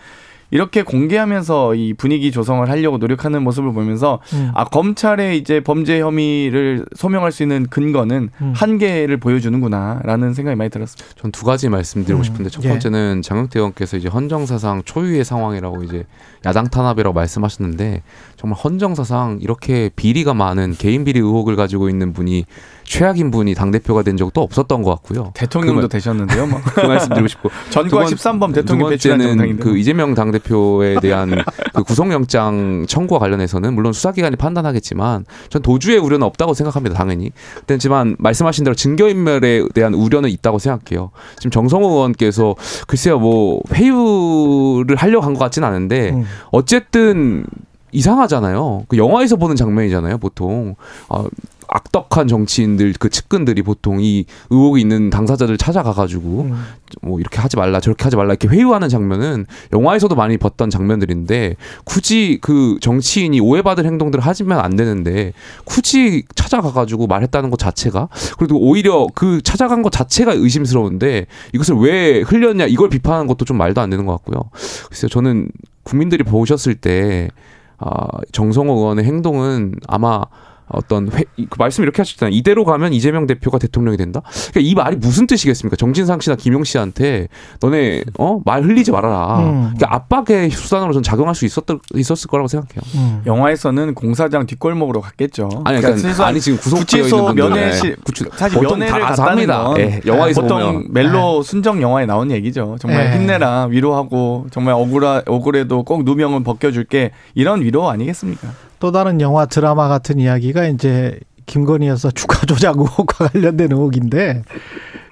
이렇게 0.51 0.83
공개하면서 0.83 1.75
이 1.75 1.95
분위기 1.95 2.31
조성을 2.31 2.69
하려고 2.69 2.99
노력하는 2.99 3.43
모습을 3.43 3.73
보면서 3.73 4.21
음. 4.33 4.51
아 4.55 4.65
검찰의 4.65 5.39
이제 5.39 5.61
범죄 5.61 6.01
혐의를 6.01 6.87
소명할 6.95 7.33
수 7.33 7.43
있는 7.43 7.67
근거는 7.69 8.31
음. 8.41 8.53
한계를 8.55 9.17
보여주는구나라는 9.19 10.35
생각이 10.35 10.57
많이 10.57 10.71
들었습니다. 10.71 11.15
전 11.21 11.31
두 11.37 11.45
가지 11.45 11.69
말씀드리고 11.69 12.21
음, 12.21 12.25
싶은데 12.25 12.49
첫 12.51 12.65
예. 12.65 12.69
번째는 12.71 13.21
장영태 13.23 13.59
의원께서 13.59 13.97
이제 13.99 14.09
헌정사상 14.09 14.85
초유의 14.85 15.25
상황이라고 15.25 15.83
이제 15.83 16.05
야당 16.47 16.69
탄압이라고 16.69 17.13
말씀하셨는데 17.13 18.03
정말 18.37 18.59
헌정사상 18.59 19.39
이렇게 19.43 19.91
비리가 19.97 20.33
많은 20.33 20.75
개인 20.79 21.05
비리 21.05 21.19
의혹을 21.21 21.57
가지고 21.57 21.91
있는 21.91 22.13
분이 22.13 22.47
최악인 22.87 23.31
분이 23.31 23.55
당 23.55 23.71
대표가 23.71 24.03
된 24.03 24.17
적도 24.17 24.41
없었던 24.43 24.83
것 24.83 24.91
같고요. 24.91 25.33
대통령도 25.35 25.75
그 25.75 25.81
말- 25.83 25.89
되셨는데요. 25.89 26.47
뭐. 26.47 26.61
그 26.65 26.81
말씀드리고 26.81 27.29
싶고 27.29 27.51
전과 27.71 27.89
두 27.89 27.97
번- 27.97 28.07
13번 28.07 28.47
두 28.49 28.53
대통령 28.55 28.89
배출한. 28.91 29.57
그 29.59 29.77
이재명 29.77 30.15
당 30.15 30.31
대표에 30.31 31.01
대한 31.01 31.43
그 31.75 31.83
구속영장 31.83 32.87
청구와 32.89 33.21
관련해서는 33.21 33.75
물론 33.75 33.93
수사기관이 33.93 34.37
판단하겠지만 34.37 35.25
전 35.51 35.63
도주의 35.63 35.99
우려는 35.99 36.27
없다고 36.27 36.55
생각합니다 36.55 36.97
당연히. 36.97 37.31
그렇지만 37.67 38.17
말씀하신 38.19 38.65
대로 38.65 38.75
증거인멸에 38.75 39.65
대한 39.75 39.95
우려는 39.95 40.31
있다고 40.31 40.59
생각해요. 40.59 41.11
지금 41.39 41.51
정성호 41.51 41.89
의원께서 41.89 42.55
글쎄요 42.87 43.19
뭐 43.19 43.61
회유를 43.75 44.97
하려고 44.97 45.25
한 45.25 45.37
것 45.37 45.41
같지는 45.41 45.69
않은데 45.69 46.11
음. 46.13 46.25
어쨌든 46.51 47.45
이상하잖아요. 47.93 48.85
그 48.89 48.97
영화에서 48.97 49.37
보는 49.37 49.57
장면이잖아요, 49.57 50.19
보통. 50.19 50.75
아, 51.09 51.25
악덕한 51.69 52.29
정치인들 52.29 52.95
그 52.99 53.09
측근들이 53.11 53.63
보통 53.63 54.01
이 54.01 54.25
의혹이 54.51 54.81
있는 54.81 55.11
당사자들 55.11 55.59
찾아가가지고 55.59 56.43
음. 56.43 56.65
뭐 57.03 57.19
이렇게 57.21 57.41
하지 57.41 57.57
말라 57.57 57.81
저렇게 57.81 58.05
하지 58.05 58.17
말라 58.17 58.35
이렇게 58.35 58.49
회유하는 58.49 58.89
장면은 58.89 59.47
영화에서도 59.73 60.15
많이 60.15 60.37
봤던 60.39 60.71
장면들인데 60.71 61.57
굳이 61.85 62.39
그 62.41 62.79
정치인이 62.81 63.41
오해받을 63.41 63.85
행동들을 63.85 64.25
하지면 64.25 64.61
안 64.61 64.77
되는데 64.77 65.33
굳이 65.65 66.25
찾아가가지고 66.35 67.07
말했다는 67.07 67.51
것 67.51 67.59
자체가 67.59 68.09
그래도 68.39 68.57
오히려 68.59 69.07
그 69.15 69.43
찾아간 69.43 69.83
것 69.83 69.91
자체가 69.91 70.33
의심스러운데 70.33 71.27
이것을 71.53 71.77
왜 71.77 72.21
흘렸냐 72.21 72.67
이걸 72.67 72.89
비판하는 72.89 73.27
것도 73.27 73.45
좀 73.45 73.59
말도 73.59 73.81
안 73.81 73.91
되는 73.91 74.07
것 74.07 74.13
같고요. 74.13 74.51
글쎄요 74.89 75.09
저는 75.09 75.49
국민들이 75.83 76.23
보셨을 76.25 76.75
때 76.75 77.31
아, 77.79 78.09
정성호 78.33 78.73
의원의 78.75 79.05
행동은 79.05 79.75
아마 79.87 80.25
어떤 80.69 81.11
회, 81.13 81.23
이- 81.37 81.47
그 81.49 81.57
말씀 81.59 81.85
이렇게 81.85 82.03
하셨잖아요. 82.03 82.35
이대로 82.35 82.65
가면 82.65 82.93
이재명 82.93 83.27
대표가 83.27 83.59
대통령이 83.59 83.97
된다. 83.97 84.23
그러니까 84.51 84.61
이 84.61 84.75
말이 84.75 84.97
무슨 84.97 85.27
뜻이겠습니까? 85.27 85.77
정진상 85.77 86.21
씨나 86.21 86.37
김용 86.37 86.65
씨한테 86.65 87.29
너네 87.61 88.03
어 88.19 88.41
말 88.45 88.63
흘리지 88.63 88.91
말아라. 88.93 89.39
음. 89.41 89.61
그러니까 89.75 89.95
압박의 89.95 90.51
수단으로 90.51 90.93
전 90.93 91.03
작용할 91.03 91.35
수 91.35 91.45
있었던 91.45 91.81
있었을 91.95 92.29
거라고 92.29 92.49
생각해요. 92.49 92.81
음. 92.97 93.23
영화에서는 93.27 93.95
공사장 93.95 94.47
뒷골목으로 94.47 95.01
갔겠죠. 95.01 95.49
아니 95.65 95.81
그러니까 95.81 96.01
최소한 96.03 96.31
아니 96.31 96.41
지금 96.41 96.59
구속되어 96.59 97.05
있는 97.05 97.25
분들 97.27 97.45
면회실 97.51 97.97
구치- 98.05 98.25
사실 98.37 98.61
면회를 98.61 98.87
다 98.89 98.99
가서 98.99 99.23
갔다는 99.23 99.51
합니다. 99.51 99.65
건 99.69 99.81
예, 99.81 100.01
영화에서 100.07 100.43
보통 100.43 100.59
보면 100.61 100.87
멜로 100.91 101.43
순정 101.43 101.81
영화에 101.83 102.07
나온 102.07 102.31
얘기죠. 102.31 102.77
정말 102.81 103.11
네. 103.11 103.17
힘내라 103.19 103.67
위로하고 103.67 104.47
정말 104.51 104.75
억울하 104.75 105.23
억울해도 105.27 105.85
꼭 105.85 106.05
누명은 106.05 106.45
벗겨줄게 106.45 107.13
이런 107.35 107.63
위로 107.63 107.89
아니겠습니까? 107.89 108.49
또 108.79 108.93
다른 108.93 109.21
영화 109.21 109.47
드라마 109.47 109.89
같은 109.89 110.19
이야기가 110.19 110.67
이제 110.67 111.19
김건희 111.47 111.89
여사 111.89 112.11
주가 112.11 112.45
조작 112.47 112.77
의혹과 112.79 113.29
관련된 113.33 113.73
의혹인데 113.73 114.43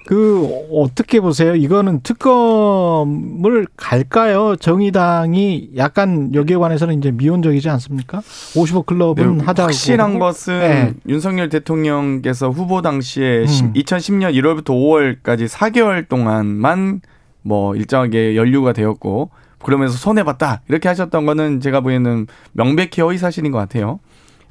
그 0.05 0.47
어떻게 0.71 1.19
보세요? 1.19 1.55
이거는 1.55 2.01
특검을 2.01 3.65
갈까요? 3.75 4.55
정의당이 4.55 5.71
약간 5.77 6.31
여기에 6.35 6.57
관해서는 6.57 6.99
이제 6.99 7.09
미온적이지 7.09 7.69
않습니까? 7.69 8.19
50억 8.19 8.85
클럽은 8.85 9.37
네, 9.39 9.43
하자고 9.43 9.67
확실한 9.67 10.19
것은 10.19 10.59
네. 10.59 10.93
윤석열 11.07 11.49
대통령께서 11.49 12.51
후보 12.51 12.83
당시에 12.83 13.45
음. 13.45 13.73
2010년 13.73 14.35
1월부터 14.35 14.65
5월까지 14.65 15.47
4개월 15.47 16.07
동안만 16.07 17.01
뭐 17.41 17.75
일정하게 17.75 18.35
연류가 18.35 18.73
되었고 18.73 19.31
그러면서 19.65 19.97
손해 19.97 20.23
봤다 20.23 20.61
이렇게 20.67 20.87
하셨던 20.89 21.25
거는 21.25 21.59
제가 21.59 21.81
보기에는 21.81 22.27
명백히 22.51 23.01
허위 23.01 23.17
사실인 23.17 23.51
것 23.51 23.57
같아요. 23.57 23.99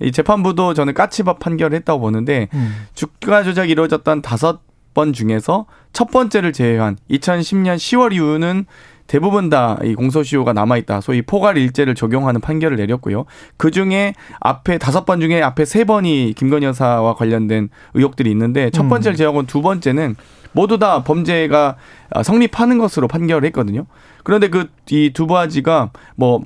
이 0.01 0.11
재판부도 0.11 0.75
저는 0.75 0.93
까치밥 0.93 1.39
판결을 1.39 1.77
했다고 1.77 2.01
보는데 2.01 2.49
음. 2.53 2.87
주가 2.95 3.45
조작이 3.45 3.71
이루어졌던 3.71 4.23
다섯 4.23 4.61
번 4.93 5.13
중에서 5.13 5.67
첫 5.93 6.11
번째를 6.11 6.53
제외한 6.53 6.97
2010년 7.11 7.77
10월 7.77 8.13
이후는 8.13 8.67
대부분 9.07 9.51
다 9.51 9.79
이 9.85 9.95
공소시효가 9.95 10.53
남아있다. 10.53 11.01
소위 11.01 11.23
포괄 11.23 11.59
일제를 11.59 11.95
적용하는 11.95 12.41
판결을 12.41 12.77
내렸고요. 12.77 13.25
그 13.57 13.71
중에 13.71 14.15
앞에 14.41 14.79
다섯 14.79 15.05
번 15.05 15.21
중에 15.21 15.43
앞에 15.43 15.65
세 15.65 15.85
번이 15.85 16.33
김건희 16.37 16.67
여사와 16.67 17.15
관련된 17.15 17.69
의혹들이 17.95 18.31
있는데 18.33 18.71
첫 18.71 18.89
번째를 18.89 19.17
제외하고 19.17 19.45
두 19.45 19.63
번째는 19.63 20.17
모두 20.55 20.79
다 20.79 21.05
범죄가 21.05 21.77
성립하는 22.23 22.79
것으로 22.79 23.09
판결을 23.09 23.45
했거든요. 23.49 23.85
그런데 24.23 24.49
그 24.49 24.71
이두 24.91 25.27
바지가 25.27 25.91
뭐 26.17 26.43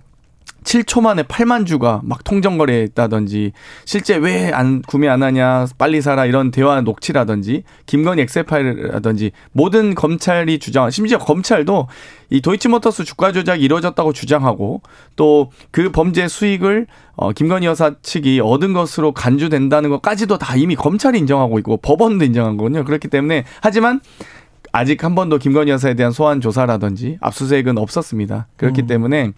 7초 0.68 1.00
만에 1.00 1.22
8만 1.22 1.66
주가 1.66 2.02
막 2.04 2.22
통정 2.24 2.58
거래했다든지 2.58 3.52
실제 3.86 4.16
왜 4.16 4.50
안 4.52 4.82
구매 4.82 5.08
안 5.08 5.22
하냐 5.22 5.66
빨리 5.78 6.02
사라 6.02 6.26
이런 6.26 6.50
대화 6.50 6.80
녹취라든지 6.82 7.62
김건희 7.86 8.22
엑셀 8.22 8.42
파일이라든지 8.42 9.32
모든 9.52 9.94
검찰이 9.94 10.58
주장 10.58 10.90
심지어 10.90 11.18
검찰도 11.18 11.88
이 12.30 12.42
도이치모터스 12.42 13.04
주가 13.04 13.32
조작이 13.32 13.62
이루어졌다고 13.62 14.12
주장하고 14.12 14.82
또 15.16 15.48
그 15.70 15.90
범죄 15.90 16.28
수익을 16.28 16.86
어 17.16 17.32
김건희 17.32 17.66
여사 17.66 17.94
측이 18.02 18.40
얻은 18.40 18.72
것으로 18.72 19.12
간주된다는 19.12 19.90
것까지도 19.90 20.38
다 20.38 20.56
이미 20.56 20.74
검찰이 20.74 21.18
인정하고 21.18 21.58
있고 21.60 21.78
법원도 21.78 22.24
인정한 22.24 22.56
거거든요. 22.56 22.84
그렇기 22.84 23.08
때문에 23.08 23.44
하지만 23.60 24.00
아직 24.72 25.04
한 25.04 25.14
번도 25.14 25.38
김건희 25.38 25.70
여사에 25.70 25.94
대한 25.94 26.12
소환 26.12 26.40
조사라든지 26.40 27.16
압수수색은 27.20 27.78
없었습니다. 27.78 28.48
그렇기 28.56 28.82
음. 28.82 28.86
때문에 28.86 29.32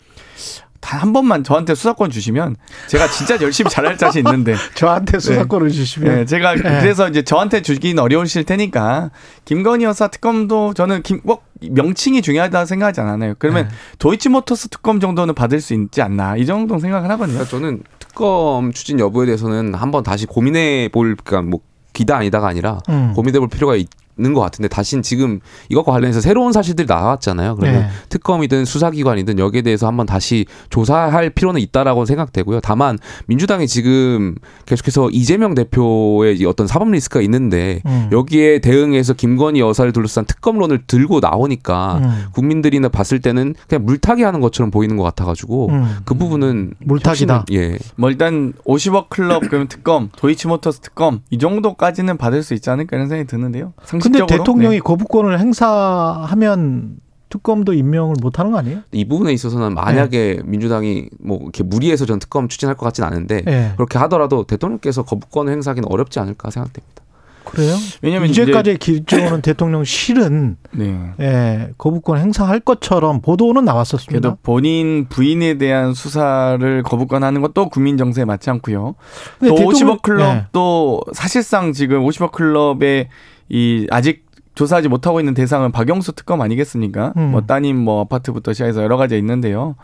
단 0.81 1.01
한 1.01 1.13
번만 1.15 1.43
저한테 1.43 1.75
수사권 1.75 2.11
주시면 2.11 2.57
제가 2.89 3.09
진짜 3.09 3.41
열심히 3.41 3.71
잘할 3.71 3.97
자신 3.97 4.25
있는데 4.27 4.55
저한테 4.75 5.19
수사권을 5.19 5.71
주시면 5.71 6.15
네, 6.15 6.25
제가 6.25 6.55
그래서 6.55 7.09
이제 7.09 7.23
저한테 7.23 7.63
주기는 7.63 8.03
어려우실 8.03 8.45
테니까 8.45 9.11
김건희 9.45 9.85
여사 9.85 10.09
특검도 10.09 10.75
저는 10.75 11.03
김, 11.03 11.21
꼭 11.23 11.45
명칭이 11.61 12.23
중요하다 12.23 12.67
생각하지 12.67 13.01
않아요. 13.01 13.35
그러면 13.39 13.69
네. 13.69 13.75
도이치모터스 13.99 14.69
특검 14.69 15.01
정도는 15.01 15.35
받을 15.35 15.61
수 15.61 15.75
있지 15.75 16.03
않나 16.03 16.37
이 16.37 16.45
정도 16.47 16.79
생각을 16.79 17.11
하거든요. 17.11 17.39
그러니까 17.39 17.51
저는 17.51 17.83
특검 17.99 18.73
추진 18.73 19.01
여부에 19.01 19.27
대해서는 19.27 19.75
한번 19.75 20.03
다시 20.03 20.27
고민해 20.27 20.91
볼 20.93 21.17
그러니까 21.17 21.51
뭐 21.51 21.61
기다 21.93 22.19
아니다가 22.19 22.49
아니라 22.49 22.79
음. 22.89 23.13
고민해 23.15 23.39
볼 23.39 23.49
필요가 23.49 23.75
있 23.75 23.89
는 24.21 24.35
것 24.35 24.41
같은데 24.41 24.69
다신 24.69 25.03
지금 25.03 25.41
이것과 25.71 25.93
관련해서 25.93 26.21
새로운 26.21 26.53
사실들이 26.53 26.87
나왔잖아요. 26.87 27.57
그러면 27.57 27.83
네. 27.83 27.89
특검이든 28.11 28.65
수사기관이든 28.65 29.39
여기에 29.39 29.63
대해서 29.63 29.87
한번 29.87 30.07
다시 30.07 30.47
조사할 30.69 31.31
필요는 31.31 31.61
있다라고 31.61 32.05
생각되고요. 32.05 32.61
다만 32.61 32.99
민주당이 33.27 33.67
지금 33.67 34.35
계속해서 34.67 35.11
이재명 35.11 35.55
대표의 35.55 36.39
이 36.39 36.45
어떤 36.45 36.67
사법 36.67 36.91
리스크가 36.91 37.23
있는데 37.23 37.81
음. 37.87 38.09
여기에 38.13 38.61
대응해서 38.61 39.15
김건희 39.15 39.61
여사를 39.61 39.93
둘러싼 39.93 40.25
특검론을 40.25 40.85
들고 40.87 41.21
나오니까 41.21 41.99
음. 42.03 42.25
국민들이나 42.33 42.89
봤을 42.89 43.21
때는 43.21 43.55
그냥 43.69 43.85
물타기 43.85 44.23
하는 44.23 44.41
것처럼 44.41 44.71
보이는 44.71 44.97
것 44.97 45.03
같아가지고 45.05 45.69
음. 45.71 45.99
그 46.05 46.15
부분은 46.15 46.75
물타기다. 46.81 47.47
예. 47.53 47.79
뭐 47.97 48.11
일단 48.11 48.53
50억 48.67 49.09
클럽 49.09 49.43
그러면 49.49 49.69
특검, 49.69 50.11
도이치모터스 50.17 50.81
특검 50.81 51.21
이 51.31 51.39
정도까지는 51.39 52.17
받을 52.17 52.43
수 52.43 52.55
있지 52.55 52.71
않을까 52.71 52.97
이런 52.97 53.09
생각이 53.09 53.27
드는데요. 53.27 53.73
상식 53.85 54.10
적으로 54.19 54.27
대통령이 54.39 54.77
네. 54.77 54.81
거부권을 54.81 55.39
행사하면 55.41 56.97
특검도 57.29 57.75
임명을 57.75 58.17
못 58.21 58.39
하는 58.41 58.51
거 58.51 58.59
아니에요? 58.59 58.81
이 58.93 59.07
부분에 59.07 59.33
있어서는 59.33 59.75
만약에 59.75 60.41
민주당이 60.45 61.11
뭐 61.21 61.39
이렇게 61.43 61.63
무리해서 61.63 62.05
전 62.05 62.19
특검 62.19 62.49
추진할 62.49 62.77
것 62.77 62.85
같지는 62.87 63.07
않은데 63.09 63.43
예. 63.47 63.73
그렇게 63.77 63.99
하더라도 64.01 64.45
대통령께서 64.45 65.05
거부권을 65.05 65.53
행사하기는 65.53 65.89
어렵지 65.91 66.19
않을까 66.19 66.51
생각됩니다. 66.51 67.03
그래요? 67.45 67.75
왜냐면 68.03 68.29
이제까지 68.31 68.77
기조는 68.79 69.43
대통령 69.43 69.83
실은 69.85 70.57
네. 70.73 71.13
예, 71.21 71.69
거부권 71.79 72.19
행사할 72.19 72.61
것처럼 72.61 73.21
보도는 73.23 73.65
나왔었습니다. 73.65 74.21
그래도 74.21 74.39
본인 74.43 75.07
부인에 75.09 75.55
대한 75.59 75.95
수사를 75.95 76.83
거부권하는 76.83 77.41
것도 77.41 77.69
국민 77.71 77.97
정세에 77.97 78.25
맞지 78.25 78.51
않고요. 78.51 78.95
근데 79.39 79.55
또 79.55 79.57
대통령- 79.57 79.97
50억 79.97 80.03
클럽 80.03 80.35
예. 80.35 80.45
또 80.53 81.01
사실상 81.13 81.73
지금 81.73 82.05
50억 82.05 82.33
클럽의 82.33 83.09
이 83.51 83.87
아직 83.91 84.27
조사하지 84.55 84.89
못하고 84.89 85.21
있는 85.21 85.35
대상은 85.35 85.73
박영수 85.73 86.13
특검 86.13 86.41
아니겠습니까? 86.41 87.13
음. 87.17 87.31
뭐 87.33 87.43
따님 87.43 87.77
뭐 87.77 88.01
아파트부터 88.03 88.53
시작해서 88.53 88.83
여러 88.83 88.97
가지 88.97 89.17
있는데요. 89.19 89.77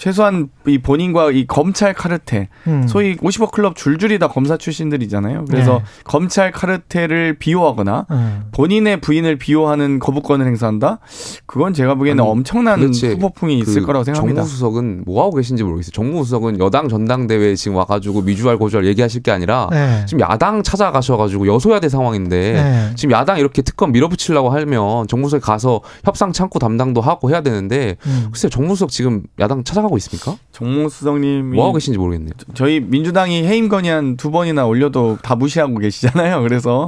최소한 0.00 0.48
이 0.66 0.78
본인과 0.78 1.30
이 1.32 1.46
검찰 1.46 1.92
카르텔, 1.92 2.48
음. 2.66 2.88
소위 2.88 3.16
50억 3.18 3.50
클럽 3.50 3.76
줄줄이 3.76 4.18
다 4.18 4.28
검사 4.28 4.56
출신들이잖아요. 4.56 5.44
그래서 5.44 5.74
네. 5.74 5.84
검찰 6.04 6.50
카르텔을 6.52 7.36
비호하거나 7.38 8.06
음. 8.10 8.44
본인의 8.52 9.02
부인을 9.02 9.36
비호하는 9.36 9.98
거부권을 9.98 10.46
행사한다? 10.46 11.00
그건 11.44 11.74
제가 11.74 11.96
보기에는 11.96 12.24
아니, 12.24 12.30
엄청난 12.30 12.80
도대체 12.80 13.10
후폭풍이 13.10 13.58
있을 13.58 13.82
그 13.82 13.88
거라고 13.88 14.04
생각합니다. 14.04 14.40
정무수석은 14.40 15.02
뭐 15.04 15.22
하고 15.22 15.36
계신지 15.36 15.62
모르겠어요. 15.64 15.90
정무수석은 15.90 16.60
여당 16.60 16.88
전당대회에 16.88 17.54
지금 17.54 17.76
와가지고 17.76 18.22
미주알 18.22 18.56
고주알 18.56 18.86
얘기하실 18.86 19.22
게 19.22 19.30
아니라 19.30 19.68
네. 19.70 20.06
지금 20.06 20.20
야당 20.22 20.62
찾아가셔가지고 20.62 21.46
여소야대 21.46 21.90
상황인데 21.90 22.52
네. 22.54 22.94
지금 22.96 23.12
야당 23.12 23.38
이렇게 23.38 23.60
특검 23.60 23.92
밀어붙이려고 23.92 24.48
하면 24.48 25.06
정무수석에 25.08 25.42
가서 25.42 25.82
협상 26.04 26.32
창구 26.32 26.58
담당도 26.58 27.02
하고 27.02 27.28
해야 27.28 27.42
되는데 27.42 27.96
음. 28.06 28.28
글쎄 28.32 28.48
정무수석 28.48 28.88
지금 28.88 29.24
야당 29.38 29.62
찾아가 29.62 29.89
고 29.90 29.96
있습니까? 29.98 30.36
정무수석님이 30.52 31.54
뭐 31.56 31.64
하고 31.64 31.74
계신지 31.74 31.98
모르겠네요. 31.98 32.32
저희 32.54 32.80
민주당이 32.80 33.44
해임 33.44 33.68
건의안 33.68 34.16
두 34.16 34.30
번이나 34.30 34.66
올려도 34.66 35.18
다 35.22 35.34
무시하고 35.36 35.78
계시잖아요. 35.78 36.40
그래서 36.48 36.86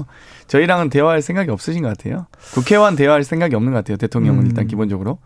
저희랑은 0.49 0.91
대화할 0.91 1.23
생각이 1.23 1.51
없으신 1.51 1.83
것 1.83 1.89
같아요. 1.89 2.27
국회와는 2.55 2.97
대화할 2.97 3.25
생각이 3.25 3.55
없는 3.55 3.73
것 3.73 3.79
같아요. 3.79 3.97
대통령은 3.97 4.43
음. 4.43 4.47
일단 4.47 4.67
기본적으로. 4.67 5.19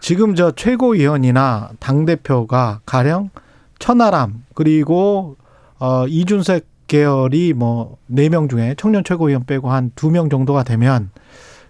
지금 0.00 0.34
저 0.34 0.50
최고위원이나 0.52 1.70
당 1.80 2.04
대표가 2.04 2.80
가령 2.86 3.30
천하람 3.78 4.44
그리고 4.54 5.36
어 5.78 6.06
이준석 6.06 6.62
계열이 6.86 7.54
뭐 7.54 7.96
네 8.08 8.28
명 8.28 8.48
중에 8.48 8.74
청년 8.76 9.02
최고위원 9.04 9.44
빼고 9.46 9.70
한 9.70 9.90
두 9.96 10.10
명 10.10 10.28
정도가 10.28 10.62
되면 10.64 11.10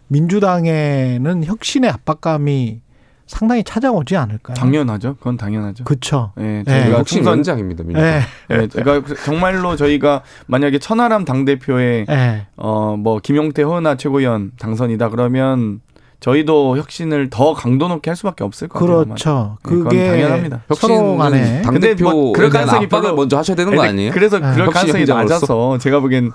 민주당에는 0.09 1.45
혁신의 1.45 1.91
압박감이 1.91 2.81
상당히 3.27 3.65
찾아오지 3.65 4.17
않을까요? 4.17 4.55
당연하죠. 4.55 5.17
그건 5.17 5.37
당연하죠. 5.37 5.85
그쵸. 5.85 6.33
예, 6.39 6.63
네. 6.67 6.83
저희가 6.83 6.99
혁신 6.99 7.19
총선 7.19 7.33
원장입니다. 7.33 7.85
민주당. 7.85 8.07
예. 8.11 8.21
예, 8.51 8.67
그러니까 8.71 9.15
정말로 9.25 9.77
저희가 9.77 10.23
만약에 10.47 10.79
천하람 10.79 11.25
당 11.25 11.45
대표의 11.45 12.07
예. 12.11 12.47
어뭐 12.57 13.21
김용태 13.23 13.63
허은하 13.63 13.97
최고위원 13.97 14.53
당선이다 14.59 15.09
그러면 15.09 15.81
저희도 16.21 16.77
혁신을 16.79 17.29
더 17.31 17.53
강도 17.55 17.89
높게 17.89 18.09
할 18.11 18.17
수밖에 18.17 18.45
없을 18.45 18.69
것 18.69 18.79
같아요. 18.79 19.05
그렇죠. 19.05 19.57
네, 19.63 19.69
그건 19.69 19.85
그게 19.89 20.09
당연합니다. 20.09 20.63
서로 20.75 21.17
간에 21.19 21.63
당 21.63 21.75
근데 21.75 21.89
대표에 21.95 22.11
뭐 22.13 22.33
그럴 22.33 22.51
대한 22.51 22.67
가능성이 22.67 22.89
별로- 22.89 23.15
먼저 23.15 23.37
하셔야 23.39 23.55
되는 23.57 23.75
거 23.75 23.83
아니에요? 23.83 24.11
그래서 24.13 24.39
네. 24.39 24.53
그럴 24.55 24.67
혁신 24.69 24.93
가능성이. 24.93 25.23
낮아서 25.23 25.77
제가 25.79 26.01
보기엔 26.01 26.31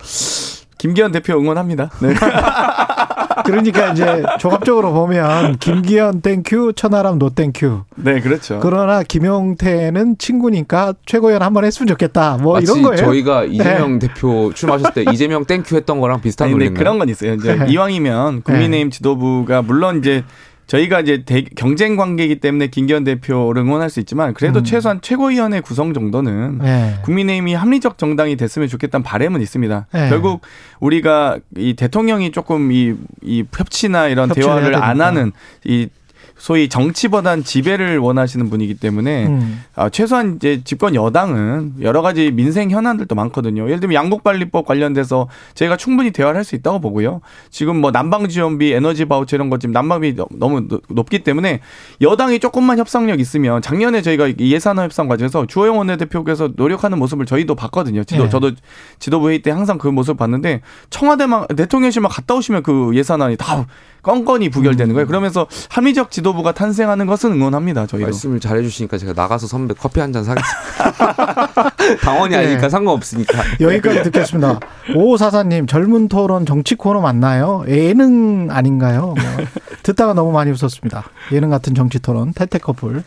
김기현 0.77 1.11
대표 1.11 1.33
응원합니다. 1.39 1.89
네. 2.01 2.13
그러니까 3.43 3.91
이제 3.91 4.23
종합적으로 4.39 4.93
보면 4.93 5.57
김기현 5.57 6.21
thank 6.21 6.50
you, 6.50 6.73
천하람 6.73 7.19
no 7.19 7.29
thank 7.29 7.58
you. 7.58 7.81
네, 7.95 8.19
그렇죠. 8.21 8.59
그러나 8.61 9.03
김용태는 9.03 10.17
친구니까 10.17 10.93
최고위원 11.05 11.41
한번 11.41 11.65
했으면 11.65 11.87
좋겠다. 11.87 12.37
뭐 12.41 12.53
마치 12.53 12.65
이런 12.65 12.81
거예요. 12.81 12.97
저희가 12.97 13.45
이재명 13.45 13.99
대표 13.99 14.51
출마하셨을 14.53 14.93
때 14.93 15.11
이재명 15.11 15.45
thank 15.45 15.64
you 15.64 15.75
했던 15.75 15.99
거랑 15.99 16.21
비슷한 16.21 16.51
논리인가요? 16.51 16.77
그런 16.79 16.99
건 16.99 17.09
있어요. 17.09 17.33
이제 17.33 17.55
네. 17.55 17.65
이왕이면 17.69 18.43
국민의힘 18.43 18.91
지도부가 18.91 19.61
물론 19.61 19.99
이제 19.99 20.23
저희가 20.69 20.99
이제 20.99 21.23
대- 21.25 21.41
경쟁 21.55 21.95
관계이기 21.95 22.39
때문에 22.39 22.67
김기현 22.67 23.03
대표를 23.03 23.63
응원할 23.63 23.89
수 23.89 23.99
있지만 23.99 24.35
그래도 24.35 24.59
음. 24.59 24.63
최소한 24.63 25.01
최고위원회 25.01 25.61
구성 25.61 25.95
정도는 25.95 26.59
네. 26.59 26.95
국민의힘이 27.03 27.55
합리적 27.55 27.97
정당이 27.97 28.35
됐으면 28.37 28.67
좋겠다는 28.67 29.03
바람은 29.03 29.41
있습니다. 29.41 29.87
네. 29.91 30.09
결국 30.09 30.41
우리가 30.79 31.39
이 31.57 31.73
대통령이 31.73 32.31
조금 32.31 32.71
이, 32.71 32.93
이 33.23 33.43
협치나 33.51 34.09
이런 34.09 34.29
대화를 34.29 34.75
안 34.75 34.97
되니까. 34.99 35.05
하는 35.07 35.31
이 35.65 35.89
소위 36.37 36.69
정치 36.69 37.07
보단 37.07 37.43
지배를 37.43 37.97
원하시는 37.99 38.49
분이기 38.49 38.75
때문에 38.75 39.27
음. 39.27 39.61
아, 39.75 39.89
최소한 39.89 40.35
이제 40.37 40.61
집권 40.63 40.95
여당은 40.95 41.75
여러 41.81 42.01
가지 42.01 42.31
민생 42.31 42.69
현안들도 42.71 43.13
많거든요. 43.15 43.65
예를 43.65 43.79
들면 43.79 43.93
양곡관리법 43.95 44.65
관련돼서 44.65 45.27
저희가 45.55 45.77
충분히 45.77 46.11
대화를 46.11 46.37
할 46.37 46.43
수 46.43 46.55
있다고 46.55 46.79
보고요. 46.79 47.21
지금 47.51 47.79
뭐 47.81 47.91
난방지원비, 47.91 48.71
에너지 48.73 49.05
바우처 49.05 49.35
이런 49.35 49.49
것 49.49 49.59
지금 49.59 49.73
난방비 49.73 50.15
너- 50.15 50.27
너무 50.31 50.67
노- 50.67 50.81
높기 50.89 51.19
때문에 51.19 51.59
여당이 52.01 52.39
조금만 52.39 52.79
협상력 52.79 53.19
있으면 53.19 53.61
작년에 53.61 54.01
저희가 54.01 54.27
이 54.29 54.35
예산안 54.39 54.85
협상 54.85 55.07
과정에서 55.07 55.45
주호영 55.45 55.77
원내대표께서 55.77 56.51
노력하는 56.55 56.97
모습을 56.97 57.25
저희도 57.25 57.55
봤거든요. 57.55 58.03
지도 58.03 58.23
네. 58.23 58.29
저도 58.29 58.51
지도부 58.99 59.29
회의 59.29 59.41
때 59.41 59.51
항상 59.51 59.77
그 59.77 59.87
모습을 59.87 60.17
봤는데 60.17 60.61
청와대만 60.89 61.47
대통령실만 61.55 62.09
갔다 62.09 62.33
오시면 62.35 62.63
그 62.63 62.91
예산안이 62.95 63.35
다 63.37 63.67
건건이 64.01 64.49
부결되는 64.49 64.93
거예요. 64.93 65.05
그러면서 65.07 65.45
합리적 65.69 66.11
지도부가 66.19 66.51
탄생하는 66.51 67.05
것은 67.05 67.31
응원합니다. 67.33 67.87
저희도. 67.87 68.05
말씀을 68.07 68.39
잘해 68.39 68.61
주시니까 68.63 68.97
제가 68.97 69.13
나가서 69.13 69.47
선배 69.47 69.73
커피 69.73 69.99
한 69.99 70.09
잔 70.13 70.23
사겠습니다. 70.23 71.69
당원이 72.01 72.35
네. 72.35 72.37
아니니까 72.45 72.69
상관없으니까. 72.69 73.37
여기까지 73.61 74.03
듣겠습니다. 74.03 74.59
오사사님 74.95 75.67
젊은 75.67 76.07
토론 76.07 76.45
정치 76.45 76.75
코너 76.75 76.99
맞나요? 77.01 77.63
예능 77.67 78.47
아닌가요? 78.51 79.01
뭐 79.01 79.15
듣다가 79.83 80.13
너무 80.13 80.31
많이 80.31 80.51
웃었습니다. 80.51 81.03
예능 81.31 81.49
같은 81.49 81.73
정치 81.75 81.99
토론 81.99 82.33
태태 82.33 82.57
커플 82.59 83.03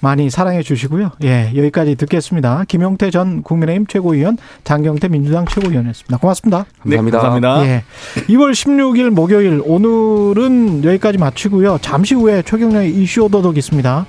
많이 0.00 0.30
사랑해 0.30 0.62
주시고요. 0.62 1.10
예 1.24 1.50
여기까지 1.54 1.94
듣겠습니다. 1.96 2.64
김용태 2.68 3.10
전 3.10 3.42
국민의힘 3.42 3.86
최고위원, 3.86 4.38
장경태 4.64 5.08
민주당 5.08 5.44
최고위원이었습니다. 5.46 6.16
고맙습니다. 6.18 6.64
네, 6.84 6.96
감사합니다. 6.96 7.18
감사합니다. 7.18 7.66
예. 7.66 7.84
2월 8.28 8.52
16일 8.52 9.10
목요일 9.10 9.62
오늘은 9.64 10.84
여기까지 10.84 11.18
마치고요. 11.18 11.78
잠시 11.82 12.14
후에 12.14 12.35
최경련의 12.42 12.94
이슈 12.94 13.22
오도독 13.24 13.56
있습니다. 13.56 14.06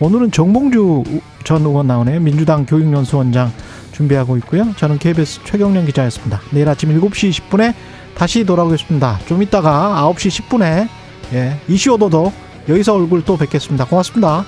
오늘은 0.00 0.30
정봉주 0.30 1.04
전 1.44 1.62
의원 1.62 1.86
나오네요. 1.86 2.20
민주당 2.20 2.66
교육연수원장 2.66 3.52
준비하고 3.92 4.36
있고요. 4.38 4.74
저는 4.76 4.98
KBS 4.98 5.40
최경련 5.44 5.86
기자였습니다. 5.86 6.40
내일 6.50 6.68
아침 6.68 6.90
7시 7.00 7.30
10분에 7.30 7.74
다시 8.14 8.44
돌아오겠습니다. 8.44 9.20
좀 9.26 9.42
이따가 9.42 10.12
9시 10.14 10.42
10분에 10.42 10.88
예, 11.32 11.60
이슈 11.68 11.92
오도독 11.94 12.32
여기서 12.68 12.94
얼굴 12.94 13.24
또 13.24 13.36
뵙겠습니다. 13.36 13.86
고맙습니다. 13.86 14.44